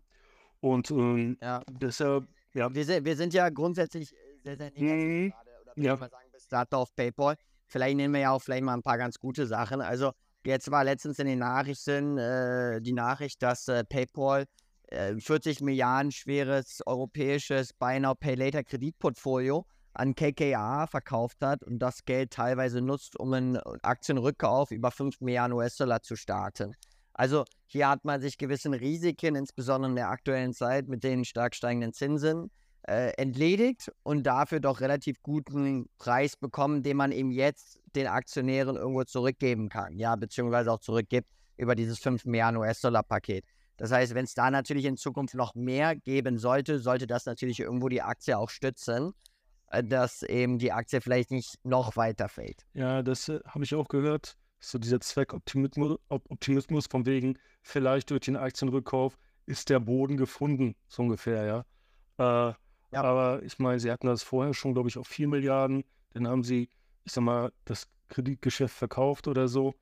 [0.62, 1.62] Und ähm, Ja.
[1.72, 5.30] deshalb, ja, Wir sind, wir sind ja grundsätzlich äh, sehr, sehr negativ Mhm.
[5.32, 5.50] gerade.
[5.62, 5.94] Oder würde Ja.
[5.96, 7.36] ich mal sagen, bis dato auf PayPal.
[7.68, 9.82] Vielleicht nehmen wir ja auch vielleicht mal ein paar ganz gute Sachen.
[9.82, 10.12] Also
[10.46, 14.46] jetzt war letztens in den Nachrichten äh, die Nachricht, dass äh, PayPal
[14.90, 21.80] äh, 40 Milliarden schweres europäisches Buy Now Pay Later Kreditportfolio an KKR verkauft hat und
[21.80, 26.76] das Geld teilweise nutzt, um einen Aktienrückkauf über 5 Milliarden US-Dollar zu starten.
[27.14, 31.56] Also hier hat man sich gewissen Risiken, insbesondere in der aktuellen Zeit mit den stark
[31.56, 32.52] steigenden Zinsen,
[32.88, 38.76] äh, entledigt und dafür doch relativ guten Preis bekommen, den man eben jetzt den Aktionären
[38.76, 43.46] irgendwo zurückgeben kann, ja, beziehungsweise auch zurückgibt über dieses 5 Milliarden US-Dollar-Paket.
[43.78, 47.60] Das heißt, wenn es da natürlich in Zukunft noch mehr geben sollte, sollte das natürlich
[47.60, 49.35] irgendwo die Aktie auch stützen, äh,
[49.84, 52.66] dass eben die Aktie vielleicht nicht noch weiter fällt.
[52.74, 54.38] Ja, das äh, habe ich auch gehört.
[54.60, 60.76] So dieser Zweckoptimismus Op- Optimismus von wegen, vielleicht durch den Aktienrückkauf ist der Boden gefunden,
[60.88, 62.50] so ungefähr, ja.
[62.50, 62.54] Äh,
[62.92, 63.04] Ja.
[63.04, 65.84] Aber ich meine, sie hatten das vorher schon, glaube ich, auf 4 Milliarden.
[66.14, 66.70] Dann haben sie,
[67.04, 69.76] ich sag mal, das Kreditgeschäft verkauft oder so.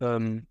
[0.00, 0.46] Ähm,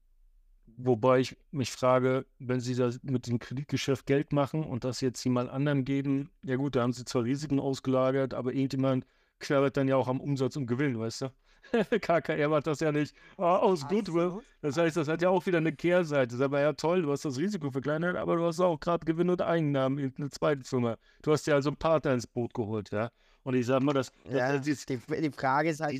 [0.80, 5.24] wobei ich mich frage, wenn sie das mit dem Kreditgeschäft Geld machen und das jetzt
[5.24, 9.06] jemand anderem geben, ja gut, da haben sie zwar Risiken ausgelagert, aber irgendjemand
[9.40, 11.32] knabbert dann ja auch am Umsatz und Gewinn, weißt du?
[12.02, 14.40] KKR macht das ja nicht ah, aus Goodwill.
[14.62, 16.28] Das heißt, das hat ja auch wieder eine Kehrseite.
[16.28, 19.06] Das ist aber ja toll, du hast das Risiko verkleinert, aber du hast auch gerade
[19.06, 20.98] Gewinn und Einnahmen in eine zweite Firma.
[21.22, 23.12] Du hast ja also einen Partner ins Boot geholt, ja.
[23.44, 25.96] Und ich sag mal, das, das, Ja, das dieses, die, die Frage ist halt,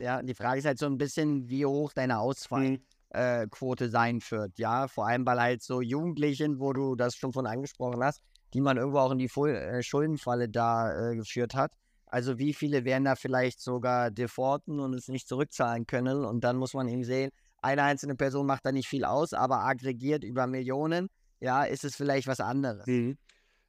[0.00, 2.80] ja, die Frage ist halt so ein bisschen, wie hoch deine Ausfall Mhm.
[3.12, 4.58] Äh, Quote sein wird.
[4.58, 8.22] Ja, vor allem bei halt so Jugendlichen, wo du das schon von angesprochen hast,
[8.54, 11.72] die man irgendwo auch in die Fu äh, Schuldenfalle da äh, geführt hat.
[12.06, 16.24] Also wie viele werden da vielleicht sogar defaulten und es nicht zurückzahlen können?
[16.24, 17.30] Und dann muss man eben sehen,
[17.62, 21.08] eine einzelne Person macht da nicht viel aus, aber aggregiert über Millionen,
[21.40, 22.86] ja, ist es vielleicht was anderes.
[22.86, 23.16] Mhm.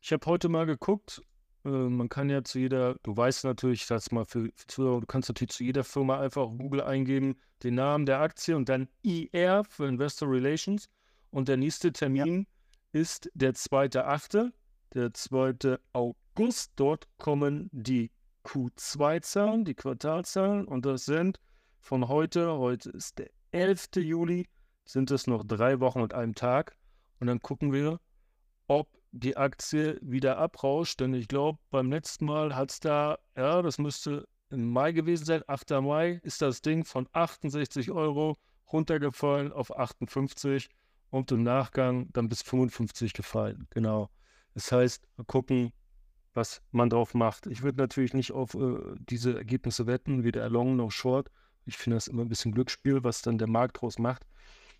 [0.01, 1.21] Ich habe heute mal geguckt,
[1.65, 5.07] äh, man kann ja zu jeder, du weißt natürlich, das mal für, für Zuhörer, du
[5.07, 9.63] kannst natürlich zu jeder Firma einfach Google eingeben, den Namen der Aktie und dann IR
[9.63, 10.89] für Investor Relations.
[11.31, 12.47] Und der nächste Termin
[12.91, 14.51] ist der 2.8.,
[14.93, 15.77] der 2.
[15.93, 16.71] August.
[16.75, 18.11] Dort kommen die
[18.43, 21.39] Q2-Zahlen, die Quartalzahlen und das sind
[21.79, 23.89] von heute, heute ist der 11.
[23.97, 24.47] Juli,
[24.85, 26.75] sind es noch drei Wochen und einem Tag.
[27.19, 27.99] Und dann gucken wir,
[28.67, 30.99] ob die Aktie wieder abrauscht.
[30.99, 35.25] Denn ich glaube, beim letzten Mal hat es da, ja, das müsste im Mai gewesen
[35.25, 35.71] sein, 8.
[35.81, 38.37] Mai, ist das Ding von 68 Euro
[38.71, 40.69] runtergefallen auf 58
[41.09, 43.67] und im Nachgang dann bis 55 gefallen.
[43.69, 44.09] Genau.
[44.53, 45.71] Das heißt, mal gucken,
[46.33, 47.45] was man drauf macht.
[47.47, 51.29] Ich würde natürlich nicht auf äh, diese Ergebnisse wetten, weder Long noch Short.
[51.65, 54.25] Ich finde das immer ein bisschen Glücksspiel, was dann der Markt draus macht.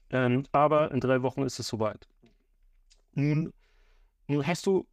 [0.09, 2.07] Ähm, aber in drei Wochen ist es soweit.
[3.13, 3.53] Nun,
[4.33, 4.85] nun hast du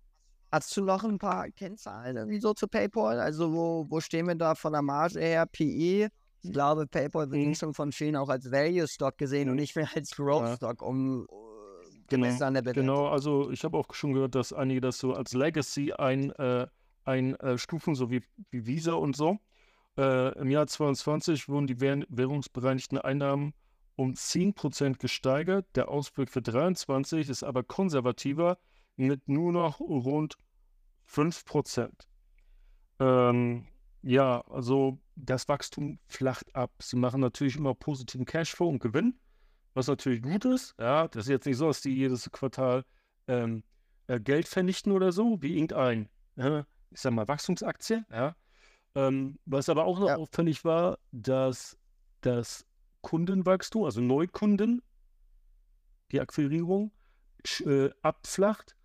[0.53, 3.21] Hast du noch ein paar Kennzahlen irgendwie so zu PayPal?
[3.21, 5.47] Also wo, wo stehen wir da von der Marge her?
[5.47, 6.09] PE?
[6.43, 7.55] Ich glaube, PayPal wird Mhm.
[7.55, 10.57] schon von vielen auch als Value Stock gesehen und nicht mehr als Growth.
[10.57, 11.27] Stock, um
[12.09, 12.83] gemessen an der Bewertung.
[12.83, 16.67] Genau, also ich habe auch schon gehört, dass einige das so als Legacy ein, äh,
[17.05, 19.39] ein äh, Stufen, so wie, wie Visa und so.
[19.97, 23.55] Äh, Im Jahr 22 wurden die währ währungsbereinigten Einnahmen
[23.95, 25.67] um 10% gesteigert.
[25.77, 28.59] Der Ausblick für 23 ist aber konservativer
[29.07, 30.37] mit nur noch rund
[31.07, 32.09] 5%.
[33.01, 33.67] Ähm,
[34.03, 36.73] ja, also das Wachstum flacht ab.
[36.81, 39.19] Sie machen natürlich immer positiven Cashflow und Gewinn,
[39.75, 40.75] was natürlich gut ist.
[40.79, 42.85] Ja, das ist jetzt nicht so, dass die jedes Quartal
[43.27, 43.65] ähm,
[44.07, 46.61] äh, Geld vernichten oder so, wie irgendein, äh,
[46.91, 48.05] ich sag mal, Wachstumsaktie.
[48.11, 48.37] Ja.
[48.95, 50.17] Ähm, was aber auch noch Ja.
[50.17, 51.77] auffällig war, dass
[52.23, 52.67] das
[53.03, 54.83] Kundenwachstum, also Neukunden,
[56.11, 56.93] die Akquirierung
[57.65, 58.77] äh, abflacht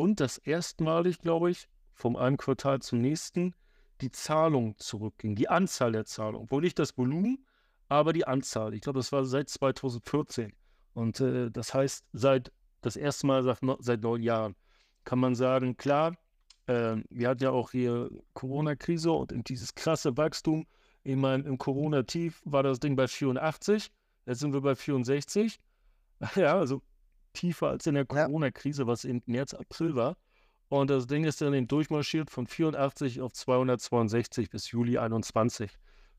[0.00, 3.54] und dass erstmalig, glaube ich, vom einem Quartal zum nächsten
[4.00, 6.50] die Zahlung zurückging, die Anzahl der Zahlungen.
[6.50, 7.44] Wohl nicht das Volumen,
[7.88, 8.72] aber die Anzahl.
[8.72, 10.54] Ich glaube, das war seit 2014.
[10.94, 14.56] Und äh, das heißt, seit das erste Mal seit, seit neun Jahren
[15.04, 16.16] kann man sagen, klar,
[16.66, 20.66] äh, wir hatten ja auch hier Corona-Krise und dieses krasse Wachstum
[21.02, 23.90] Ich meine, im Corona-Tief war das Ding bei 84,
[24.24, 25.60] jetzt sind wir bei 64.
[26.36, 26.82] Ja, also
[27.32, 30.16] tiefer als in der Corona-Krise, was im März, April war.
[30.68, 35.70] Und das Ding ist dann eben durchmarschiert von 84 auf 262 bis Juli 21,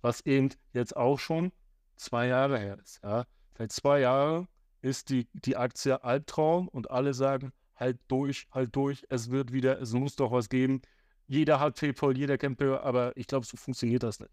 [0.01, 1.51] was eben jetzt auch schon
[1.95, 2.99] zwei Jahre her ist.
[3.03, 3.25] Ja.
[3.57, 4.47] Seit zwei Jahren
[4.81, 9.79] ist die, die Aktie Albtraum und alle sagen, halt durch, halt durch, es wird wieder,
[9.81, 10.81] es muss doch was geben.
[11.27, 14.31] Jeder hat PayPal, jeder kennt PayPal, aber ich glaube, so funktioniert das nicht.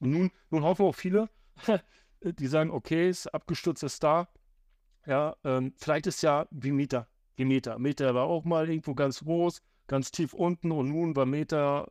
[0.00, 1.28] Und nun, nun hoffen auch viele,
[2.22, 4.28] die sagen, okay, es ist abgestürzter Star.
[5.08, 7.08] Ja, ähm, vielleicht ist ja wie Meta.
[7.36, 7.78] Wie Meta.
[7.78, 11.90] Meta war auch mal irgendwo ganz groß, ganz tief unten und nun war Meta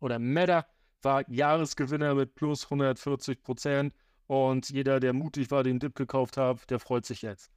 [0.00, 0.66] oder Meta
[1.00, 3.94] war Jahresgewinner mit plus 140 Prozent
[4.26, 7.50] und jeder, der mutig war, den Dip gekauft hat, der freut sich jetzt.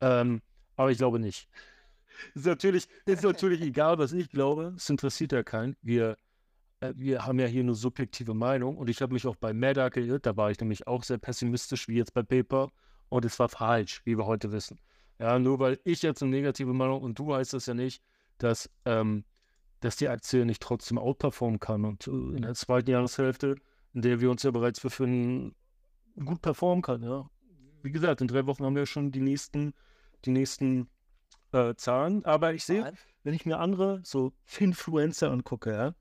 [0.00, 0.42] Ähm,
[0.74, 1.48] aber ich glaube nicht.
[2.34, 4.74] ist natürlich, ist natürlich egal, was ich glaube.
[4.76, 5.76] Es interessiert ja keinen.
[5.80, 6.16] Wir,
[6.80, 9.90] äh, wir haben ja hier eine subjektive Meinung und ich habe mich auch bei Meta
[9.90, 10.26] geirrt.
[10.26, 12.72] Da war ich nämlich auch sehr pessimistisch, wie jetzt bei Paper.
[13.08, 14.80] Und es war falsch, wie wir heute wissen.
[15.18, 18.02] Ja, nur weil ich jetzt eine negative Meinung und du heißt das ja nicht,
[18.38, 19.24] dass, ähm,
[19.80, 21.84] dass die Aktie nicht trotzdem outperformen kann.
[21.84, 23.56] Und äh, in der zweiten Jahreshälfte,
[23.94, 25.54] in der wir uns ja bereits befinden,
[26.22, 27.02] gut performen kann.
[27.02, 27.30] Ja.
[27.82, 29.72] Wie gesagt, in drei Wochen haben wir schon die nächsten,
[30.24, 30.88] die nächsten
[31.52, 32.24] äh, Zahlen.
[32.24, 32.92] Aber ich sehe,
[33.22, 35.94] wenn ich mir andere so Finfluencer angucke, ja,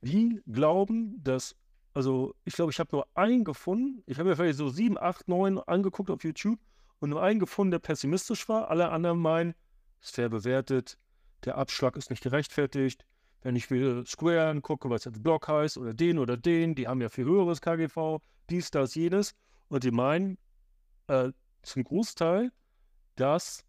[0.00, 1.56] die glauben, dass,
[1.96, 4.02] also ich glaube, ich habe nur einen gefunden.
[4.04, 6.60] Ich habe mir vielleicht so sieben, acht, neun angeguckt auf YouTube
[6.98, 8.68] und nur einen gefunden, der pessimistisch war.
[8.68, 9.54] Alle anderen meinen,
[10.02, 10.98] ist fair bewertet,
[11.46, 13.06] der Abschlag ist nicht gerechtfertigt.
[13.40, 17.00] Wenn ich mir Square angucke, was jetzt Block heißt, oder den oder den, die haben
[17.00, 18.18] ja viel höheres KGV,
[18.50, 19.34] dies, das, jenes.
[19.68, 20.36] Und die meinen
[21.06, 21.30] äh,
[21.62, 22.52] zum Großteil,
[23.14, 23.64] dass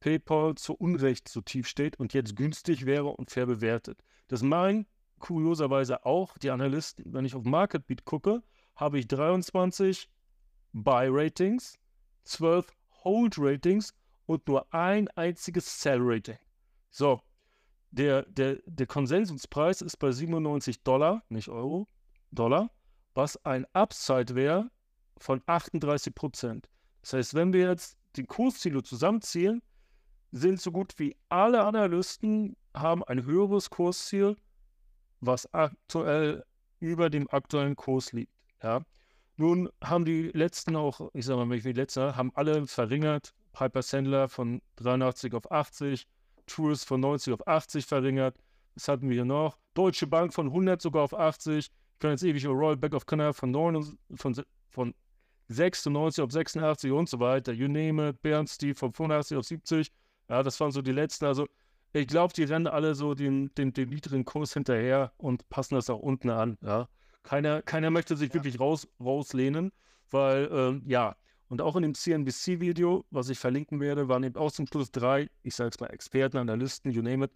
[0.00, 4.02] PayPal zu Unrecht so tief steht und jetzt günstig wäre und fair bewertet.
[4.28, 4.86] Das meinen
[5.20, 7.12] kurioserweise auch die Analysten.
[7.12, 8.42] Wenn ich auf MarketBeat gucke,
[8.74, 10.08] habe ich 23
[10.72, 11.78] Buy-Ratings,
[12.24, 12.66] 12
[13.04, 13.94] Hold-Ratings
[14.26, 16.38] und nur ein einziges Sell-Rating.
[16.90, 17.20] So,
[17.90, 21.88] der, der, der Konsensuspreis ist bei 97 Dollar, nicht Euro,
[22.30, 22.70] Dollar,
[23.14, 24.70] was ein Upside wäre
[25.18, 26.70] von 38 Prozent.
[27.02, 29.62] Das heißt, wenn wir jetzt die Kursziele zusammenziehen,
[30.32, 34.36] sind so gut wie alle Analysten haben ein höheres Kursziel,
[35.20, 36.44] was aktuell
[36.80, 38.32] über dem aktuellen Kurs liegt.
[38.62, 38.82] Ja.
[39.36, 43.32] Nun haben die letzten auch, ich sage mal, wie die letzten, haben alle verringert.
[43.52, 46.06] Piper Sandler von 83 auf 80,
[46.46, 48.36] Truist von 90 auf 80 verringert.
[48.74, 49.58] Was hatten wir hier noch?
[49.74, 51.66] Deutsche Bank von 100 sogar auf 80.
[51.66, 54.94] Ich kann jetzt ewig Royal Bank of Canada von, 9, von, von
[55.48, 57.52] 96 auf 86 und so weiter.
[57.52, 58.22] You name it.
[58.22, 59.90] Bernstein von 85 auf 70.
[60.28, 61.24] Ja, das waren so die letzten.
[61.24, 61.46] Also
[61.92, 65.90] ich glaube, die rennen alle so den, den, den niedrigen Kurs hinterher und passen das
[65.90, 66.56] auch unten an.
[66.62, 66.88] Ja.
[67.22, 68.34] Keiner, keiner möchte sich ja.
[68.34, 69.72] wirklich raus, rauslehnen,
[70.10, 71.16] weil, ähm, ja,
[71.48, 75.28] und auch in dem CNBC-Video, was ich verlinken werde, waren eben auch zum Schluss drei,
[75.42, 77.32] ich sage es mal, Experten, Analysten, you name it.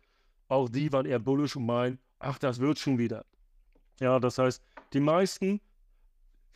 [0.46, 3.24] Auch die waren eher bullish und meinen, ach, das wird schon wieder.
[3.98, 4.62] Ja, das heißt,
[4.92, 5.60] die meisten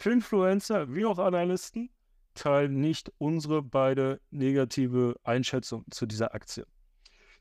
[0.04, 1.90] Influencer wie auch Analysten
[2.34, 6.64] teilen nicht unsere beide negative Einschätzung zu dieser Aktie.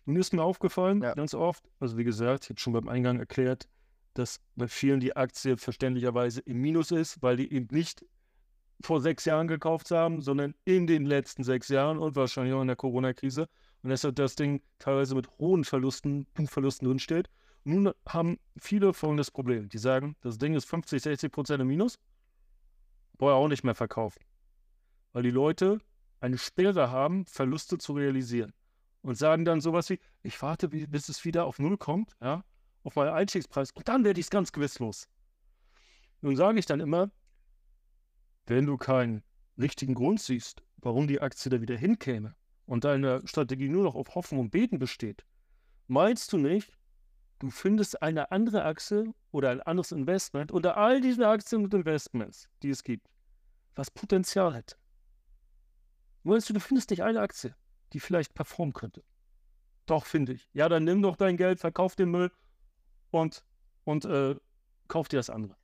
[0.07, 1.13] Nun ist mir aufgefallen, ja.
[1.13, 3.67] ganz oft, also wie gesagt, ich habe schon beim Eingang erklärt,
[4.13, 8.03] dass bei vielen die Aktie verständlicherweise im Minus ist, weil die eben nicht
[8.81, 12.67] vor sechs Jahren gekauft haben, sondern in den letzten sechs Jahren und wahrscheinlich auch in
[12.67, 13.47] der Corona-Krise.
[13.83, 17.29] Und deshalb das Ding teilweise mit hohen Verlusten, Punktverlusten drinsteht.
[17.63, 19.69] Nun haben viele folgendes Problem.
[19.69, 21.99] Die sagen, das Ding ist 50, 60 Prozent im Minus,
[23.17, 24.21] brauche auch nicht mehr verkaufen
[25.17, 25.79] weil die Leute
[26.19, 28.53] eine Sperre haben, Verluste zu realisieren.
[29.07, 32.43] Und sagen dann sowas wie, ich warte, bis es wieder auf Null kommt, ja,
[32.83, 35.07] auf meinen Einstiegspreis, und dann werde ich es ganz gewiss los.
[36.19, 37.09] Nun sage ich dann immer,
[38.47, 39.23] wenn du keinen
[39.57, 44.13] richtigen Grund siehst, warum die Aktie da wieder hinkäme und deine Strategie nur noch auf
[44.13, 45.23] Hoffen und Beten besteht,
[45.87, 46.77] meinst du nicht,
[47.39, 52.49] du findest eine andere Aktie oder ein anderes Investment unter all diesen Aktien und Investments,
[52.61, 53.07] die es gibt,
[53.73, 54.75] was Potenzial hätte?
[56.23, 57.55] Meinst du, du findest nicht eine Aktie,
[57.93, 59.04] die vielleicht performen könnte?
[59.86, 60.50] Doch, finde ich.
[60.54, 62.32] Ja, dann nimm doch dein Geld, verkauf den Müll
[63.12, 63.45] und,
[63.86, 64.36] und äh,
[64.88, 65.56] kauf dir das andere.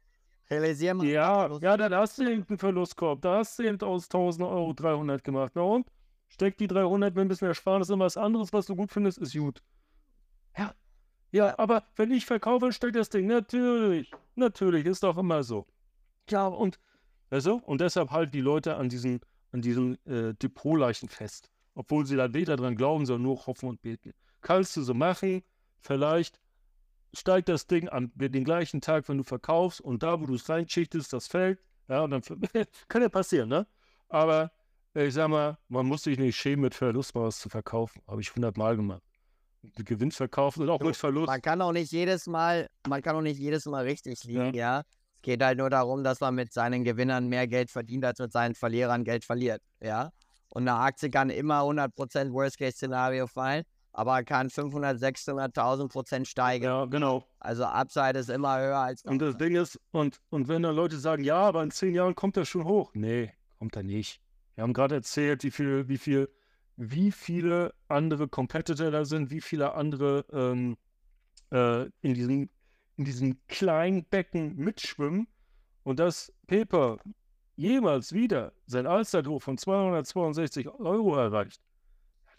[0.50, 1.06] Realisier mal.
[1.06, 3.22] Ja, ja, dann hast du einen Verlustkorb.
[3.22, 5.54] Da hast du eben aus 1000 Euro 300 gemacht.
[5.56, 5.88] Na und?
[6.30, 9.34] Steck die 300, wenn ein bisschen Ersparnis in was anderes, was du gut findest, ist
[9.34, 9.62] gut.
[10.58, 10.74] Ja.
[11.32, 13.28] Ja, aber wenn ich verkaufe, steckt das Ding.
[13.28, 14.12] Natürlich.
[14.36, 15.66] Natürlich, ist doch immer so.
[16.30, 16.80] Ja, und,
[17.30, 19.20] also, und deshalb halt die Leute an diesen
[19.54, 21.50] an diesen äh, Depotleichen fest.
[21.76, 24.14] Obwohl sie da weder dran glauben, sondern nur hoffen und beten.
[24.42, 25.42] Kannst du so machen,
[25.80, 26.40] vielleicht
[27.14, 30.50] steigt das Ding an den gleichen Tag, wenn du verkaufst und da, wo du es
[30.50, 31.60] reinschichtest, das fällt.
[31.88, 32.22] Ja, und dann
[32.88, 33.68] kann ja passieren, ne?
[34.10, 34.52] Aber
[34.94, 38.02] ich sag mal, man muss sich nicht schämen, mit Verlust mal was zu verkaufen.
[38.08, 39.02] Habe ich hundertmal gemacht.
[39.62, 41.28] Mit Gewinn verkaufen und auch mit Verlust.
[41.28, 44.80] Man kann auch nicht jedes Mal, man kann auch nicht jedes Mal richtig liegen, ja.
[44.80, 44.80] ja.
[45.16, 48.32] Es geht halt nur darum, dass man mit seinen Gewinnern mehr Geld verdient, als mit
[48.32, 50.12] seinen Verlierern Geld verliert, ja.
[50.54, 53.63] Und eine Aktie kann immer 100% Worst-Case-Szenario fallen
[53.94, 56.66] aber kann 500, 600.000 Prozent steigen.
[56.66, 57.24] Ja, genau.
[57.39, 59.04] Also Upside ist immer höher als.
[59.04, 62.16] Und das Ding ist, und, und wenn dann Leute sagen, ja, aber in zehn Jahren
[62.16, 62.92] kommt er schon hoch.
[62.96, 64.20] Nee, kommt er nicht.
[64.56, 66.30] Wir haben gerade erzählt, wie viel, wie viel,
[66.76, 70.76] wie viele andere Competitor da sind, wie viele andere ähm,
[71.52, 72.50] äh, in diesem,
[72.98, 75.28] in diesem kleinen Becken mitschwimmen
[75.84, 76.98] und dass Paper
[77.56, 81.62] jemals wieder sein Allzeithoch von 262 Euro erreicht.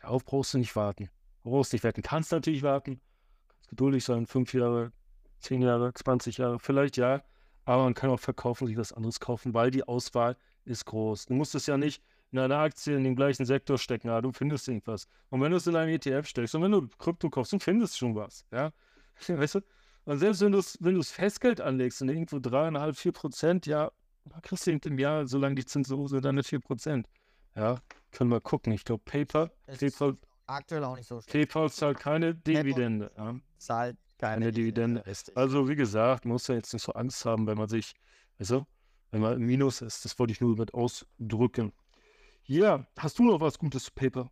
[0.00, 1.08] Darauf brauchst du nicht warten
[1.44, 2.02] brauchst nicht warten.
[2.02, 3.00] Kannst natürlich warten.
[3.48, 4.26] Kannst geduldig sein.
[4.26, 4.92] Fünf Jahre,
[5.38, 7.22] zehn Jahre, 20 Jahre, vielleicht ja.
[7.64, 11.26] Aber man kann auch verkaufen, sich was anderes kaufen, weil die Auswahl ist groß.
[11.26, 14.32] Du musst es ja nicht in einer Aktie in den gleichen Sektor stecken, aber du
[14.32, 15.06] findest irgendwas.
[15.30, 17.94] Und wenn du es in einem ETF steckst und wenn du Krypto kaufst, dann findest
[17.94, 18.44] du schon was.
[18.50, 18.72] Ja?
[19.28, 19.60] Weißt du?
[20.04, 23.90] Und selbst wenn du es wenn Festgeld anlegst und irgendwo dreieinhalb, vier Prozent, ja,
[24.42, 25.88] kriegst du im Jahr, solange die sind,
[26.24, 27.08] dann vier Prozent.
[27.56, 27.78] Ja,
[28.10, 28.72] können wir gucken.
[28.72, 30.14] Ich glaube, Paper, Paper
[30.46, 31.32] aktuell auch nicht so schlecht.
[31.32, 33.10] PayPal zahlt keine Dividende.
[33.16, 33.34] Ja.
[33.58, 35.02] Zahlt keine, keine Dividende.
[35.02, 35.36] Dividende.
[35.36, 37.92] Also wie gesagt, muss ja jetzt nicht so Angst haben, wenn man sich,
[38.38, 38.66] also
[39.10, 40.04] wenn man im Minus ist.
[40.04, 41.72] Das wollte ich nur mit ausdrücken.
[42.44, 44.28] Ja, hast du noch was Gutes zu PayPal?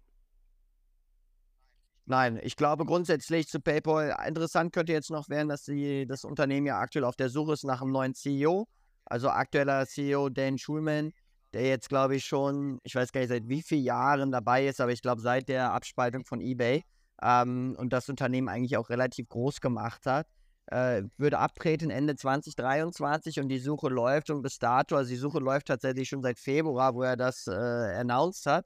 [2.05, 6.66] Nein, ich glaube grundsätzlich zu PayPal interessant könnte jetzt noch werden, dass die, das Unternehmen
[6.66, 8.66] ja aktuell auf der Suche ist nach einem neuen CEO.
[9.05, 11.12] Also aktueller CEO Dan Schulman
[11.53, 14.81] der jetzt, glaube ich, schon, ich weiß gar nicht, seit wie vielen Jahren dabei ist,
[14.81, 16.85] aber ich glaube, seit der Abspaltung von eBay
[17.23, 20.27] ähm, und das Unternehmen eigentlich auch relativ groß gemacht hat,
[20.67, 25.41] äh, würde abtreten Ende 2023 und die Suche läuft und bis dato, also die Suche
[25.41, 28.65] läuft tatsächlich schon seit Februar, wo er das äh, announced hat.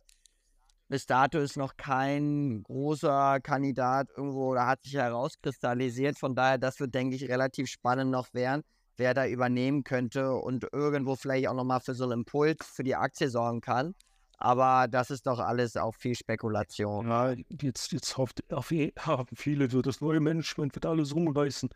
[0.89, 6.17] Bis dato ist noch kein großer Kandidat irgendwo oder hat sich herauskristallisiert.
[6.17, 8.63] Von daher, das wird, denke ich, relativ spannend noch werden
[8.97, 12.97] wer da übernehmen könnte und irgendwo vielleicht auch nochmal für so einen Impuls für die
[12.97, 13.95] Aktie sorgen kann.
[14.39, 17.09] Aber das ist doch alles auch viel Spekulation.
[17.09, 21.71] Ja, jetzt, jetzt hofft, haben viele, so das neue Management wird alles rumreißen.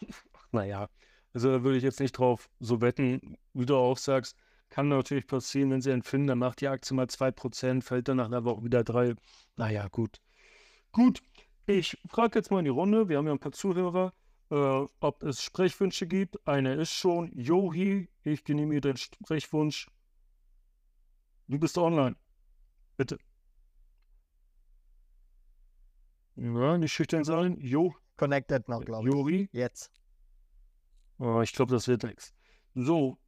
[0.52, 0.88] naja,
[1.32, 4.36] also da würde ich jetzt nicht drauf so wetten, wie du auch sagst.
[4.70, 8.26] Kann natürlich passieren, wenn sie empfinden, dann macht die Aktie mal 2%, fällt dann nach
[8.26, 9.14] einer Woche wieder 3.
[9.56, 10.20] Naja, gut.
[10.92, 11.20] Gut,
[11.66, 13.08] ich frage jetzt mal in die Runde.
[13.08, 14.12] Wir haben ja ein paar Zuhörer
[14.50, 16.46] äh, ob es Sprechwünsche gibt.
[16.46, 17.32] Eine ist schon.
[17.38, 19.88] Johi, ich genehmige den Sprechwunsch.
[21.48, 22.16] Du bist online.
[22.96, 23.18] Bitte.
[26.36, 27.58] Ja, nicht schüchtern sein.
[27.60, 27.94] Jo.
[28.16, 29.14] Connected noch, glaube ich.
[29.14, 29.48] Juri.
[29.52, 29.90] Jetzt.
[31.18, 32.32] Oh, ich glaube, das wird nichts.
[32.74, 33.18] So,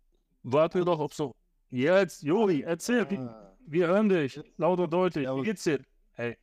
[0.42, 1.35] warten wir doch, ob so.
[1.70, 3.07] Jetzt, Juri, erzähl.
[3.18, 3.57] Ah.
[3.66, 4.40] Wir hören dich.
[4.57, 5.26] Laut und deutlich.
[5.26, 5.81] Wie geht's dir?
[6.12, 6.37] Hey.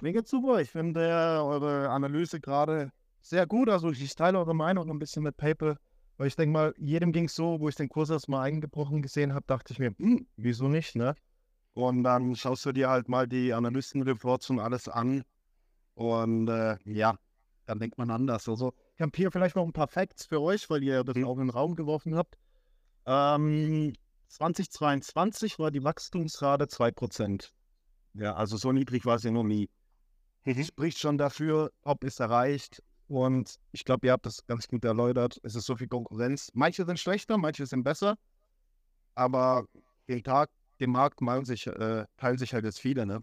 [0.00, 0.60] Mir geht's super.
[0.60, 2.90] Ich finde eure Analyse gerade
[3.24, 3.68] sehr gut.
[3.68, 5.78] Also ich teile eure Meinung ein bisschen mit PayPal,
[6.16, 9.34] weil ich denke mal, jedem ging es so, wo ich den Kurs erstmal eingebrochen gesehen
[9.34, 11.14] habe, dachte ich mir, hm, wieso nicht, ne?
[11.72, 15.24] Und dann schaust du dir halt mal die Analystenreports und alles an.
[15.94, 17.16] Und äh, ja,
[17.66, 18.48] dann denkt man anders.
[18.48, 21.24] Also ich habe hier vielleicht noch ein paar Facts für euch, weil ihr das mhm.
[21.24, 22.36] auch in den Raum geworfen habt.
[23.06, 23.94] Ähm,
[24.28, 27.50] 2022 war die Wachstumsrate 2%.
[28.14, 29.68] Ja, also so niedrig war sie noch nie.
[30.44, 30.62] Mhm.
[30.62, 32.82] Spricht schon dafür, ob es erreicht,
[33.14, 35.38] und ich glaube, ihr habt das ganz gut erläutert.
[35.44, 36.50] Es ist so viel Konkurrenz.
[36.52, 38.16] Manche sind schlechter, manche sind besser.
[39.14, 39.68] Aber
[40.08, 40.50] den Tag,
[40.80, 43.22] den Markt teilen sich, äh, teilen sich halt jetzt viele, ne?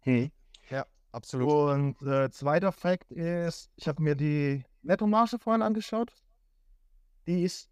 [0.00, 0.30] Hm.
[0.70, 1.50] Ja, absolut.
[1.50, 6.14] Und äh, zweiter Fakt ist, ich habe mir die Nettomarge vorhin angeschaut.
[7.26, 7.68] Die ist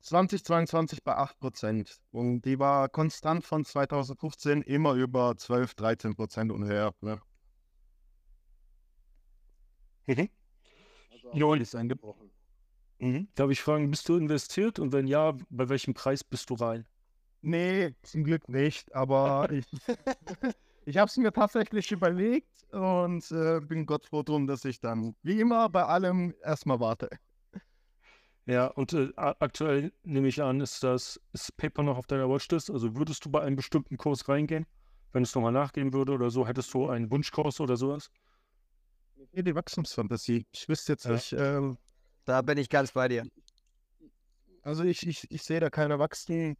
[0.00, 2.00] 2022 bei 8%.
[2.10, 6.92] Und die war konstant von 2015 immer über 12, 13% und höher.
[7.00, 7.18] Ne?
[11.32, 11.38] Mhm.
[11.38, 12.30] Jo, ist eingebrochen.
[12.98, 13.28] Mhm.
[13.34, 16.86] Darf ich fragen, bist du investiert und wenn ja, bei welchem Preis bist du rein?
[17.40, 19.66] Nee, zum Glück nicht, aber ich,
[20.84, 25.16] ich habe es mir tatsächlich überlegt und äh, bin Gott froh drum, dass ich dann
[25.22, 27.08] wie immer bei allem erstmal warte.
[28.46, 32.70] Ja, und äh, aktuell nehme ich an, ist das ist Paper noch auf deiner Watchlist?
[32.70, 34.66] Also würdest du bei einem bestimmten Kurs reingehen,
[35.12, 36.46] wenn es nochmal nachgehen würde oder so?
[36.46, 38.10] Hättest du einen Wunschkurs oder sowas?
[39.32, 40.46] Die Wachstumsfantasie.
[40.52, 41.12] Ich wüsste jetzt ja.
[41.12, 41.32] nicht.
[41.32, 41.78] Ähm,
[42.24, 43.24] da bin ich ganz bei dir.
[44.62, 46.56] Also ich, ich, ich sehe da keine Wachstum.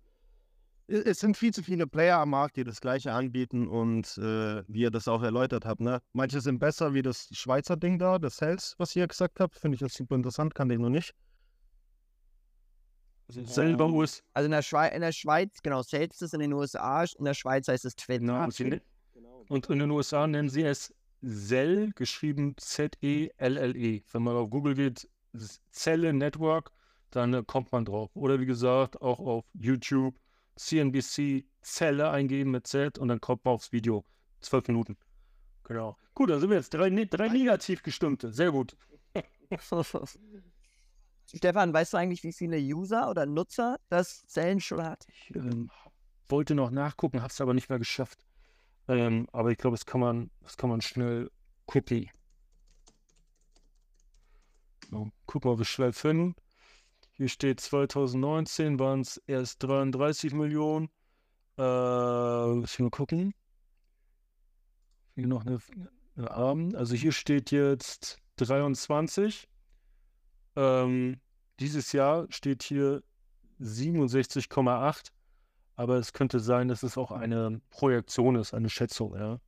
[0.88, 4.80] es sind viel zu viele Player am Markt, die das Gleiche anbieten und äh, wie
[4.80, 5.80] ihr das auch erläutert habt.
[5.80, 6.00] Ne?
[6.12, 9.56] Manche sind besser wie das Schweizer Ding da, das Sales, was ihr gesagt habt.
[9.56, 11.14] Finde ich das super interessant, kann ich noch nicht.
[13.28, 14.22] Also selber US.
[14.34, 17.34] Also in der, Schweiz, in der Schweiz, genau, Sales ist in den USA, in der
[17.34, 18.20] Schweiz heißt es Twitter.
[18.20, 18.80] Genau, und, sie,
[19.48, 20.92] und in den USA nennen sie es
[21.22, 23.96] Zell, geschrieben Z-E-L-L-E.
[23.98, 24.02] -E.
[24.12, 25.08] Wenn man auf Google geht,
[25.70, 26.70] Zelle Network,
[27.10, 28.10] dann äh, kommt man drauf.
[28.14, 30.16] Oder wie gesagt, auch auf YouTube
[30.56, 34.04] CNBC Zelle eingeben mit Z und dann kommt man aufs Video.
[34.40, 34.96] Zwölf Minuten.
[35.64, 35.96] Genau.
[36.14, 38.32] Gut, dann sind wir jetzt drei, ne, drei negativ gestimmte.
[38.32, 38.76] Sehr gut.
[41.34, 45.06] Stefan, weißt du eigentlich, wie viele User oder Nutzer das Zellen schon hat?
[45.08, 45.70] Ich ähm,
[46.28, 48.24] wollte noch nachgucken, habe es aber nicht mehr geschafft.
[48.88, 51.30] Ähm, aber ich glaube, das kann man, das kann man schnell
[51.66, 52.10] gucken.
[54.90, 56.34] So, gucken, ob wir schnell finden.
[57.12, 60.88] Hier steht 2019 waren es erst 33 Millionen.
[61.56, 63.34] Äh, muss ich mal gucken.
[65.14, 65.60] Hier noch eine,
[66.16, 66.74] eine Abend.
[66.74, 69.48] Also hier steht jetzt 23.
[70.56, 71.20] Ähm,
[71.60, 73.02] dieses Jahr steht hier
[73.60, 75.12] 67,8.
[75.82, 79.40] Aber es könnte sein, dass es auch eine Projektion ist, eine Schätzung, ja.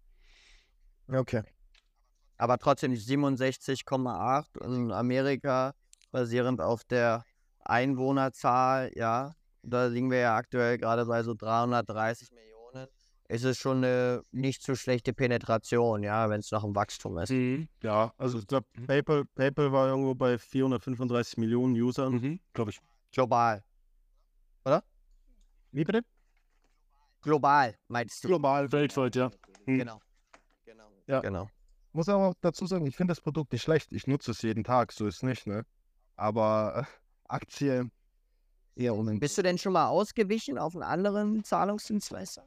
[1.06, 1.44] Okay.
[2.38, 5.74] Aber trotzdem 67,8 in Amerika
[6.10, 7.24] basierend auf der
[7.60, 9.30] Einwohnerzahl, ja,
[9.62, 12.88] da liegen wir ja aktuell gerade bei so 330 Millionen.
[13.28, 17.30] Ist es schon eine nicht so schlechte Penetration, ja, wenn es noch ein Wachstum ist.
[17.30, 17.68] Mhm.
[17.80, 22.80] Ja, also ich glaube, PayPal, PayPal war irgendwo bei 435 Millionen Usern, mhm, glaube ich.
[23.12, 23.62] Global.
[24.64, 24.82] Oder?
[25.70, 26.02] Wie bitte?
[27.24, 28.28] Global, meinst du?
[28.28, 29.30] Global, weltweit, ja.
[29.66, 29.78] Mhm.
[29.78, 30.00] Genau.
[30.64, 30.88] Genau.
[31.06, 31.20] Ja.
[31.20, 31.48] genau.
[31.92, 33.92] Muss aber auch dazu sagen, ich finde das Produkt nicht schlecht.
[33.92, 35.64] Ich nutze es jeden Tag, so ist es nicht, ne?
[36.16, 36.92] Aber äh,
[37.28, 37.90] Aktie
[38.76, 39.20] eher unentdeckt.
[39.20, 42.44] Bist du denn schon mal ausgewichen auf einen anderen Zahlungsdienstleister?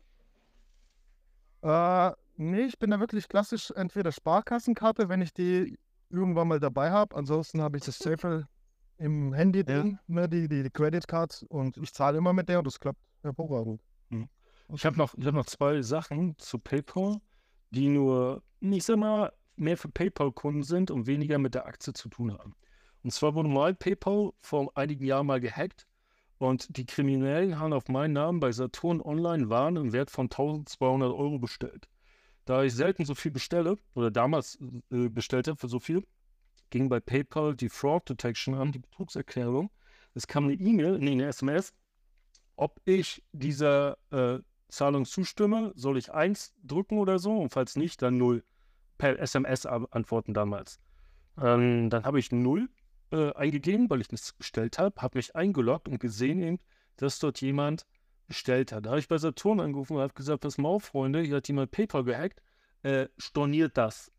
[1.64, 5.78] Äh, nee, ich bin da wirklich klassisch entweder Sparkassenkarte, wenn ich die
[6.10, 7.16] irgendwann mal dabei habe.
[7.16, 8.48] Ansonsten habe ich das Safe
[8.98, 12.60] im Handy drin, ne, die, die, die Credit Card und ich zahle immer mit der
[12.60, 13.82] und das klappt hervorragend.
[14.10, 14.30] Hm.
[14.74, 17.22] Ich habe noch, hab noch zwei Sachen zu PayPal,
[17.72, 22.10] die nur, ich sag mal, mehr für PayPal-Kunden sind und weniger mit der Aktie zu
[22.10, 22.56] tun haben.
[23.04, 25.88] Und zwar wurde mal PayPal vor einigen Jahren mal gehackt
[26.38, 31.12] und die Kriminellen haben auf meinen Namen bei Saturn Online Waren im Wert von 1200
[31.12, 31.88] Euro bestellt.
[32.46, 34.58] Da ich selten so viel bestelle oder damals
[34.92, 36.06] äh, bestellte für so viel,
[36.70, 39.72] ging bei PayPal die Fraud Detection an, die Betrugserklärung.
[40.14, 41.74] Es kam eine E-Mail, nee, eine SMS,
[42.56, 44.40] ob ich dieser äh,
[44.70, 48.44] Zahlung zustimme, soll ich 1 drücken oder so und falls nicht, dann 0
[48.98, 50.80] per SMS antworten damals.
[51.40, 52.70] Ähm, dann habe ich 0
[53.12, 56.60] äh, eingegeben, weil ich nichts bestellt habe, habe mich eingeloggt und gesehen, eben,
[56.98, 57.86] dass dort jemand
[58.28, 58.86] bestellt hat.
[58.86, 61.48] Da habe ich bei Saturn angerufen und habe gesagt, pass mal auf, Freunde, hier hat
[61.48, 62.42] jemand PayPal gehackt,
[62.84, 64.12] äh, storniert das.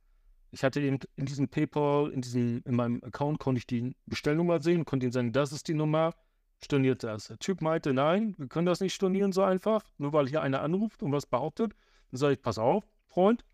[0.51, 4.63] Ich hatte eben in diesem PayPal, in diesem, in meinem Account konnte ich die Bestellnummer
[4.63, 6.15] sehen, konnte ihnen sagen, das ist die Nummer,
[6.63, 7.29] storniert das.
[7.29, 10.63] Der Typ meinte, nein, wir können das nicht stornieren so einfach, nur weil hier einer
[10.63, 11.73] anruft und was behauptet.
[12.11, 13.45] Dann sage ich, pass auf, Freund,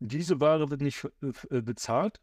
[0.00, 1.04] diese Ware wird nicht
[1.50, 2.20] äh, bezahlt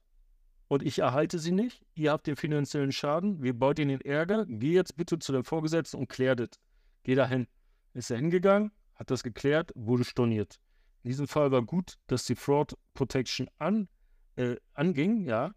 [0.68, 1.86] und ich erhalte sie nicht.
[1.94, 4.46] Ihr habt den finanziellen Schaden, wir baut in den Ärger.
[4.48, 6.60] Geh jetzt bitte zu dem Vorgesetzten und klärt es.
[7.04, 7.48] Geh dahin.
[7.94, 10.60] Ist er hingegangen, hat das geklärt, wurde storniert.
[11.04, 13.88] In diesem Fall war gut, dass die Fraud Protection an,
[14.36, 15.54] äh, anging, ja.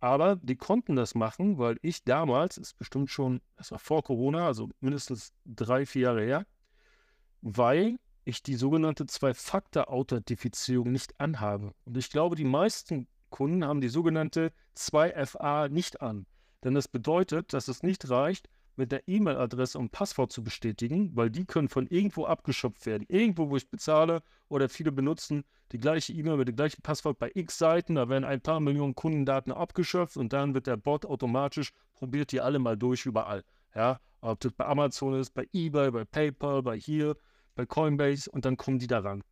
[0.00, 4.46] Aber die konnten das machen, weil ich damals, ist bestimmt schon, das war vor Corona,
[4.46, 6.46] also mindestens drei, vier Jahre her,
[7.42, 11.74] weil ich die sogenannte Zwei-Faktor-Authentifizierung nicht anhabe.
[11.84, 16.26] Und ich glaube, die meisten Kunden haben die sogenannte 2FA nicht an.
[16.64, 18.48] Denn das bedeutet, dass es nicht reicht,
[18.80, 23.04] mit der E-Mail-Adresse und Passwort zu bestätigen, weil die können von irgendwo abgeschöpft werden.
[23.08, 27.30] Irgendwo, wo ich bezahle oder viele benutzen die gleiche E-Mail mit dem gleichen Passwort bei
[27.34, 31.72] x Seiten, da werden ein paar Millionen Kundendaten abgeschöpft und dann wird der Bot automatisch,
[31.92, 33.44] probiert die alle mal durch überall.
[33.74, 37.16] Ja, ob das bei Amazon ist, bei eBay, bei PayPal, bei hier,
[37.54, 39.22] bei Coinbase und dann kommen die daran.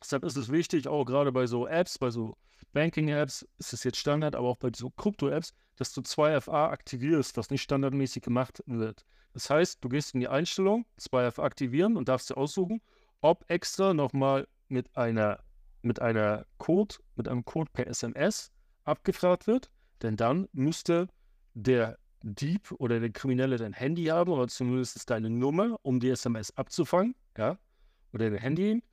[0.00, 2.36] Deshalb ist es wichtig, auch gerade bei so Apps, bei so
[2.72, 7.50] Banking-Apps ist es jetzt Standard, aber auch bei so Krypto-Apps, dass du 2FA aktivierst, was
[7.50, 9.04] nicht standardmäßig gemacht wird.
[9.32, 12.80] Das heißt, du gehst in die Einstellung, 2FA aktivieren und darfst dir aussuchen,
[13.20, 15.40] ob extra nochmal mit einer,
[15.82, 18.52] mit einer Code, mit einem Code per SMS
[18.84, 19.72] abgefragt wird,
[20.02, 21.08] denn dann müsste
[21.54, 26.56] der Dieb oder der Kriminelle dein Handy haben oder zumindest deine Nummer, um die SMS
[26.56, 27.58] abzufangen, ja,
[28.12, 28.84] oder dein Handy.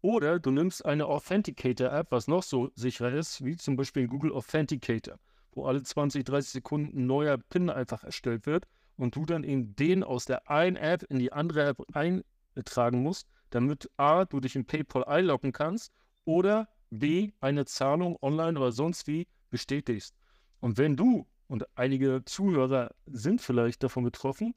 [0.00, 5.18] Oder du nimmst eine Authenticator-App, was noch so sicher ist, wie zum Beispiel Google Authenticator,
[5.52, 9.74] wo alle 20, 30 Sekunden ein neuer PIN einfach erstellt wird und du dann eben
[9.76, 14.56] den aus der einen App in die andere App eintragen musst, damit A, du dich
[14.56, 15.92] in PayPal einloggen kannst
[16.24, 20.14] oder B, eine Zahlung online oder sonst wie bestätigst.
[20.60, 24.54] Und wenn du, und einige Zuhörer sind vielleicht davon betroffen,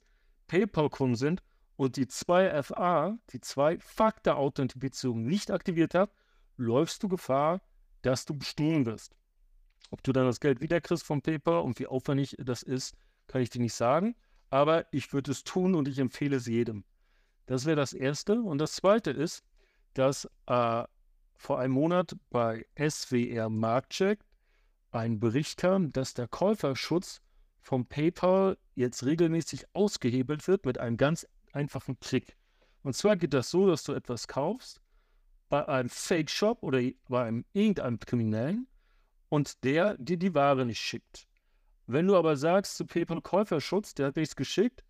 [0.47, 1.43] PayPal-Kunden sind
[1.75, 6.11] und die 2FA, die Zwei-Faktor-Authentifizierung nicht aktiviert hat,
[6.57, 7.61] läufst du Gefahr,
[8.01, 9.15] dass du bestohlen wirst.
[9.91, 12.95] Ob du dann das Geld wiederkriegst von PayPal und wie aufwendig das ist,
[13.27, 14.15] kann ich dir nicht sagen.
[14.49, 16.83] Aber ich würde es tun und ich empfehle es jedem.
[17.45, 18.41] Das wäre das Erste.
[18.41, 19.43] Und das Zweite ist,
[19.93, 20.83] dass äh,
[21.37, 24.19] vor einem Monat bei SWR Marktcheck
[24.91, 27.21] ein Bericht kam, dass der Käuferschutz
[27.59, 32.37] vom PayPal jetzt regelmäßig ausgehebelt wird mit einem ganz einfachen Trick.
[32.83, 34.81] Und zwar geht das so, dass du etwas kaufst
[35.49, 38.67] bei einem Fake-Shop oder bei einem irgendeinem Kriminellen
[39.29, 41.27] und der dir die Ware nicht schickt.
[41.87, 44.83] Wenn du aber sagst zu PayPal Käuferschutz, der hat nichts geschickt,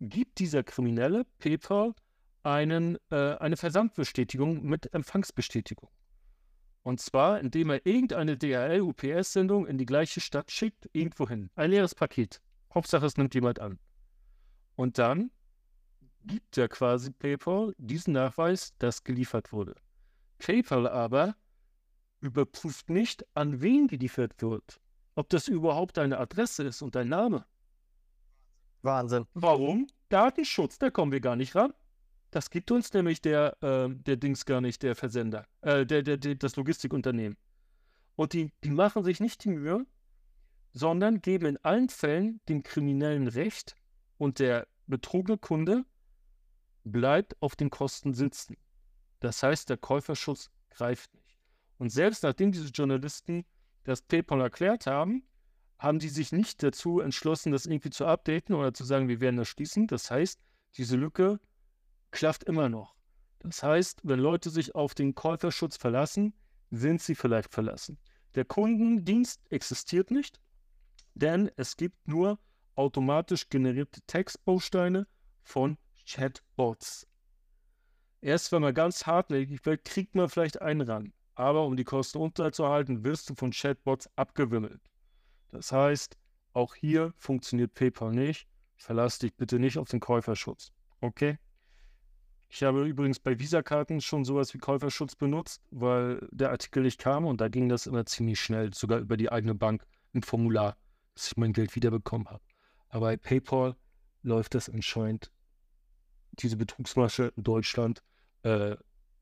[0.00, 1.94] gibt dieser Kriminelle PayPal
[2.42, 5.90] einen, äh, eine Versandbestätigung mit Empfangsbestätigung.
[6.82, 11.50] Und zwar, indem er irgendeine DHL-UPS-Sendung in die gleiche Stadt schickt, irgendwohin.
[11.56, 12.40] Ein leeres Paket.
[12.72, 13.80] Hauptsache, es nimmt jemand an.
[14.76, 15.32] Und dann
[16.24, 19.74] gibt er quasi PayPal diesen Nachweis, dass geliefert wurde.
[20.38, 21.34] PayPal aber
[22.26, 24.80] überprüft nicht, an wen geliefert wird.
[25.14, 27.46] Ob das überhaupt deine Adresse ist und dein Name.
[28.82, 29.26] Wahnsinn.
[29.34, 29.86] Warum?
[30.08, 31.72] Datenschutz, da kommen wir gar nicht ran.
[32.30, 36.16] Das gibt uns nämlich der, äh, der Dings gar nicht, der Versender, äh, der, der,
[36.18, 37.38] der, das Logistikunternehmen.
[38.14, 39.86] Und die, die machen sich nicht die Mühe,
[40.72, 43.76] sondern geben in allen Fällen dem Kriminellen Recht
[44.18, 45.84] und der betrogene Kunde
[46.84, 48.56] bleibt auf den Kosten sitzen.
[49.20, 51.25] Das heißt, der Käuferschutz greift nicht.
[51.78, 53.44] Und selbst nachdem diese Journalisten
[53.84, 55.24] das PayPal erklärt haben,
[55.78, 59.36] haben die sich nicht dazu entschlossen, das irgendwie zu updaten oder zu sagen, wir werden
[59.36, 59.86] das schließen.
[59.86, 60.40] Das heißt,
[60.76, 61.38] diese Lücke
[62.10, 62.96] klafft immer noch.
[63.40, 66.34] Das heißt, wenn Leute sich auf den Käuferschutz verlassen,
[66.70, 67.98] sind sie vielleicht verlassen.
[68.34, 70.40] Der Kundendienst existiert nicht,
[71.14, 72.38] denn es gibt nur
[72.74, 75.06] automatisch generierte Textbausteine
[75.42, 77.06] von Chatbots.
[78.20, 81.12] Erst wenn man ganz hartnäckig wird, kriegt man vielleicht einen ran.
[81.36, 84.80] Aber um die Kosten unterzuhalten, wirst du von Chatbots abgewimmelt.
[85.50, 86.16] Das heißt,
[86.52, 88.48] auch hier funktioniert PayPal nicht.
[88.78, 90.72] Verlass dich bitte nicht auf den Käuferschutz.
[91.00, 91.38] Okay?
[92.48, 97.26] Ich habe übrigens bei Visa-Karten schon sowas wie Käuferschutz benutzt, weil der Artikel nicht kam
[97.26, 99.84] und da ging das immer ziemlich schnell, sogar über die eigene Bank,
[100.14, 100.76] ein Formular,
[101.14, 102.42] dass ich mein Geld wiederbekommen habe.
[102.88, 103.76] Aber bei PayPal
[104.22, 105.30] läuft das anscheinend
[106.32, 108.02] diese Betrugsmasche in Deutschland
[108.42, 108.76] äh,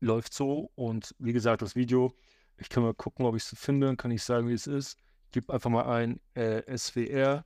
[0.05, 0.71] läuft so.
[0.75, 2.13] Und wie gesagt, das Video,
[2.57, 4.97] ich kann mal gucken, ob ich es finde, kann ich sagen, wie es ist.
[5.31, 7.43] Gebe einfach mal ein äh, SWR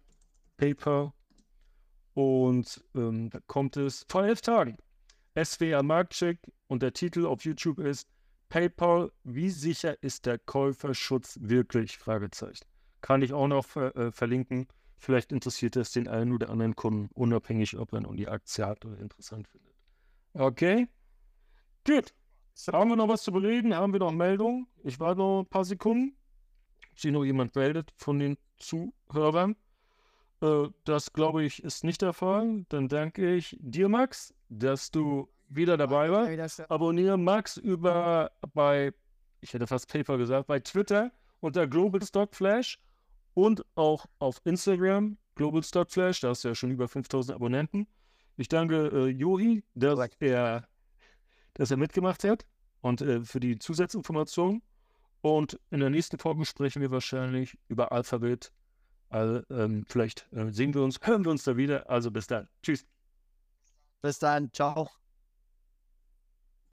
[0.57, 1.13] Paper
[2.13, 4.77] und ähm, da kommt es vor elf Tagen.
[5.41, 6.37] SWR Marktcheck
[6.67, 8.07] und der Titel auf YouTube ist
[8.49, 11.97] PayPal, wie sicher ist der Käuferschutz wirklich?
[11.97, 12.65] Fragezeichen.
[13.01, 14.67] Kann ich auch noch äh, verlinken.
[14.97, 18.83] Vielleicht interessiert es den einen oder anderen Kunden, unabhängig, ob er nun die Aktie hat
[18.85, 19.73] oder interessant findet.
[20.33, 20.87] Okay?
[21.87, 22.13] Gut.
[22.67, 23.73] Haben wir noch was zu bereden?
[23.75, 24.67] Haben wir noch Meldungen?
[24.83, 26.15] Ich warte noch ein paar Sekunden,
[26.91, 29.55] ob sich noch jemand meldet von den Zuhörern.
[30.41, 32.65] Äh, das glaube ich ist nicht der Fall.
[32.69, 36.69] Dann danke ich dir, Max, dass du wieder dabei warst.
[36.69, 38.93] Abonniere Max über bei,
[39.41, 42.79] ich hätte fast Paper gesagt, bei Twitter unter Global Stock Flash
[43.33, 47.87] und auch auf Instagram, Global Stock Flash, da hast du ja schon über 5000 Abonnenten.
[48.35, 50.67] Ich danke äh, Johi, dass er,
[51.53, 52.45] dass er mitgemacht hat
[52.81, 54.61] und äh, für die Zusatzinformationen.
[55.21, 58.51] Und in der nächsten Folge sprechen wir wahrscheinlich über Alphabet.
[59.09, 61.89] Also, ähm, vielleicht äh, sehen wir uns, hören wir uns da wieder.
[61.89, 62.47] Also bis dann.
[62.61, 62.85] Tschüss.
[64.01, 64.51] Bis dann.
[64.53, 64.89] Ciao.